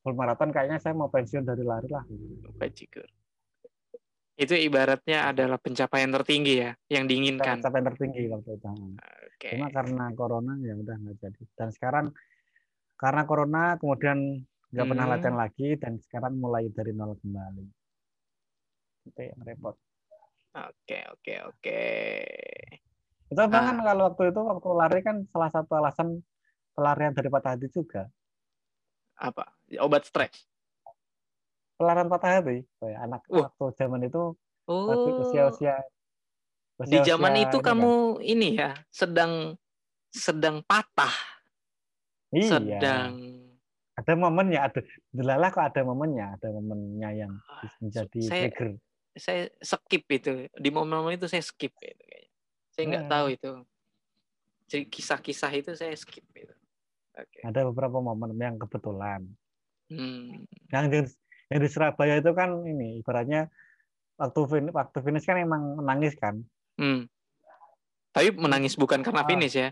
full 0.00 0.16
maraton 0.16 0.50
kayaknya 0.50 0.80
saya 0.80 0.96
mau 0.96 1.12
pensiun 1.12 1.44
dari 1.44 1.64
lari 1.64 1.88
lah. 1.88 2.04
Bajigur 2.56 3.08
itu 4.40 4.56
ibaratnya 4.56 5.28
adalah 5.28 5.60
pencapaian 5.60 6.08
tertinggi 6.08 6.64
ya 6.64 6.72
yang 6.88 7.04
diinginkan. 7.04 7.60
Pencapaian 7.60 7.86
tertinggi 7.92 8.24
waktu 8.32 8.56
itu. 8.56 8.68
Okay. 9.36 9.56
cuma 9.56 9.68
karena 9.68 10.04
corona 10.16 10.56
ya 10.64 10.72
udah 10.80 10.96
nggak 10.96 11.16
jadi. 11.20 11.42
Dan 11.52 11.68
sekarang 11.76 12.06
karena 12.96 13.22
corona 13.28 13.76
kemudian 13.76 14.40
nggak 14.72 14.84
hmm. 14.84 14.92
pernah 14.96 15.06
latihan 15.12 15.36
lagi 15.36 15.68
dan 15.76 16.00
sekarang 16.00 16.40
mulai 16.40 16.72
dari 16.72 16.96
nol 16.96 17.20
kembali. 17.20 17.64
Itu 19.12 19.20
yang 19.20 19.40
repot. 19.44 19.76
Oke 20.56 20.98
oke 21.12 21.34
oke. 21.44 21.84
Itu 23.28 23.40
ah. 23.44 23.48
kan 23.52 23.76
kalau 23.84 24.02
waktu 24.08 24.22
itu 24.32 24.40
waktu 24.40 24.68
lari 24.72 25.00
kan 25.04 25.16
salah 25.28 25.52
satu 25.52 25.72
alasan 25.76 26.16
pelarian 26.72 27.12
dari 27.12 27.28
patah 27.28 27.60
hati 27.60 27.68
juga 27.68 28.08
apa 29.20 29.44
obat 29.84 30.08
stres 30.08 30.48
pelarian 31.76 32.08
patah 32.08 32.40
hati 32.40 32.64
oh 32.80 32.88
ya, 32.88 33.04
anak 33.04 33.20
uh. 33.28 33.44
waktu 33.44 33.64
zaman 33.76 34.00
itu 34.08 34.32
oh. 34.68 35.20
usia 35.28 35.52
usia 35.52 35.74
di 36.80 36.98
zaman 37.04 37.36
itu 37.36 37.60
ini 37.60 37.66
kamu 37.68 37.92
kan. 37.92 38.24
ini 38.24 38.48
ya 38.56 38.72
sedang 38.88 39.52
sedang 40.08 40.64
patah 40.64 41.12
iya. 42.32 42.48
sedang 42.56 43.12
ada 44.00 44.12
momennya 44.16 44.60
ada 44.64 44.80
delalah 45.12 45.52
kok 45.52 45.60
ada 45.60 45.80
momennya 45.84 46.40
ada 46.40 46.48
momennya 46.56 47.08
yang 47.12 47.32
ah, 47.44 47.68
menjadi 47.84 48.20
saya, 48.24 48.48
trigger 48.48 48.70
saya 49.12 49.42
skip 49.60 50.04
itu 50.08 50.48
di 50.56 50.68
momen-momen 50.72 51.20
itu 51.20 51.28
saya 51.28 51.44
skip 51.44 51.76
itu 51.84 52.02
kayaknya 52.08 52.32
saya 52.72 52.84
nggak 52.88 53.04
hmm. 53.04 53.12
tahu 53.12 53.26
itu 53.36 53.52
jadi 54.70 54.84
kisah-kisah 54.88 55.52
itu 55.52 55.70
saya 55.76 55.92
skip 55.98 56.24
itu 56.32 56.54
okay. 57.20 57.42
ada 57.44 57.68
beberapa 57.68 58.00
momen 58.00 58.36
yang 58.36 58.56
kebetulan 58.56 59.24
hmm. 59.92 60.48
yang 60.72 60.84
di, 60.88 60.98
yang 61.52 61.60
di 61.60 61.68
Surabaya 61.68 62.18
itu 62.18 62.32
kan 62.32 62.64
ini 62.64 63.00
ibaratnya 63.04 63.52
waktu 64.16 64.40
finish, 64.48 64.72
waktu 64.72 64.98
finish 65.04 65.26
kan 65.28 65.36
emang 65.40 65.78
menangis 65.80 66.16
kan 66.16 66.40
hmm. 66.80 67.04
tapi 68.16 68.32
menangis 68.36 68.74
bukan 68.74 69.04
karena 69.04 69.22
ah. 69.24 69.28
finish 69.28 69.56
ya 69.56 69.70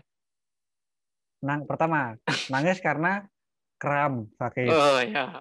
Nang, 1.39 1.63
pertama 1.63 2.19
nangis 2.53 2.83
karena 2.83 3.23
kram 3.79 4.27
sakit. 4.35 4.69
Oh 4.69 4.99
ya. 4.99 5.39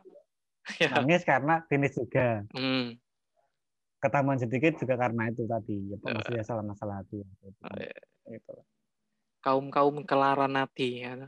ya. 0.79 0.89
Nangis 0.95 1.27
karena 1.27 1.67
finish 1.67 1.99
juga. 1.99 2.47
Hmm. 2.55 2.95
Ketaman 3.99 4.39
sedikit 4.39 4.79
juga 4.79 4.95
karena 4.95 5.27
itu 5.27 5.43
tadi. 5.51 5.91
Ya, 5.91 5.97
maksudnya 5.99 6.45
salah 6.47 6.63
masalah 6.63 7.03
hati. 7.03 7.19
Gitu. 7.19 7.47
Oh, 7.67 7.79
ya. 7.83 7.99
Itu. 8.31 8.55
Kaum 9.43 9.75
kaum 9.75 10.07
kelaran 10.07 10.55
hati 10.55 11.03
ya. 11.03 11.27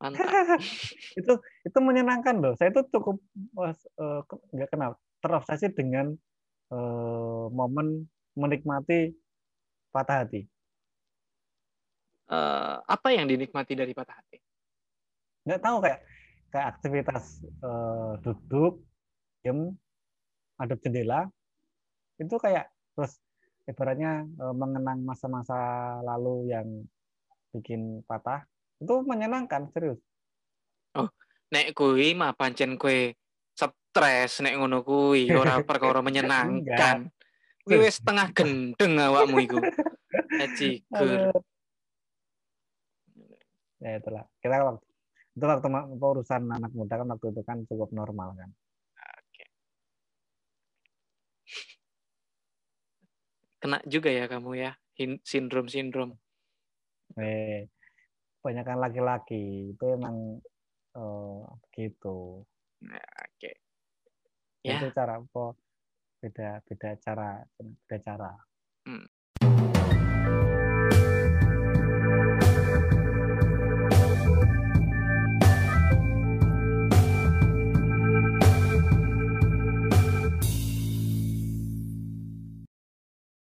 Mantap. 0.00 0.24
itu 1.20 1.32
itu 1.68 1.78
menyenangkan 1.78 2.40
loh. 2.40 2.56
Saya 2.56 2.72
itu 2.72 2.80
cukup 2.88 3.20
uh, 3.60 4.24
nggak 4.24 4.70
kenal 4.72 4.96
terobsesi 5.20 5.68
dengan 5.76 6.16
uh, 6.72 7.46
momen 7.52 8.08
menikmati 8.32 9.12
patah 9.92 10.24
hati. 10.24 10.48
Uh, 12.30 12.80
apa 12.86 13.08
yang 13.12 13.28
dinikmati 13.28 13.76
dari 13.76 13.92
patah 13.92 14.16
hati? 14.16 14.38
Nggak 15.44 15.60
tahu 15.60 15.76
kayak 15.84 16.00
kayak 16.50 16.66
aktivitas 16.78 17.44
uh, 17.60 18.16
duduk, 18.24 18.80
diem, 19.44 19.76
hadap 20.56 20.78
jendela, 20.80 21.28
itu 22.16 22.36
kayak 22.40 22.70
terus 22.94 23.18
ibaratnya 23.66 24.24
uh, 24.38 24.54
mengenang 24.54 25.02
masa-masa 25.02 25.58
lalu 26.06 26.50
yang 26.54 26.68
bikin 27.50 28.02
patah, 28.06 28.46
itu 28.80 28.94
menyenangkan 29.04 29.68
serius. 29.70 30.00
Oh, 30.96 31.08
nek 31.52 31.76
kui 31.76 32.16
mah 32.16 32.32
pancen 32.32 32.80
kue 32.80 33.14
stres 33.54 34.40
nek 34.40 34.56
ngono 34.56 34.80
kui 34.80 35.28
ora 35.30 35.60
perkara 35.68 36.00
menyenangkan. 36.00 37.12
Kuwi 37.60 37.76
wis 37.84 38.00
setengah 38.00 38.32
gendeng 38.32 38.96
awakmu 38.96 39.36
iku. 39.44 39.58
Ajikur. 40.40 41.36
Ya 43.80 43.96
itulah. 44.00 44.24
Kita 44.40 44.56
waktu 44.64 44.90
itu 45.36 45.44
waktu 45.46 45.70
urusan 45.96 46.42
anak 46.50 46.72
muda 46.74 46.94
kan 46.98 47.08
waktu 47.08 47.26
itu 47.30 47.42
kan 47.46 47.58
cukup 47.64 47.94
normal 47.94 48.34
kan 48.34 48.50
Oke. 48.98 49.44
kena 53.62 53.78
juga 53.86 54.10
ya 54.10 54.26
kamu 54.26 54.50
ya 54.58 54.72
sindrom 55.22 55.70
sindrom 55.70 56.18
eh 57.16 57.70
kebanyakan 58.40 58.78
laki-laki. 58.80 59.76
Itu 59.76 59.84
emang 59.94 60.40
uh, 60.96 61.44
gitu. 61.76 62.48
Nah, 62.88 63.04
oke. 63.28 63.52
Ya. 64.64 64.76
itu 64.80 64.88
cara 64.96 65.20
apa? 65.20 65.56
Beda 66.20 66.60
beda 66.68 66.90
cara 67.00 67.44
beda 67.56 67.96
cara 68.00 68.32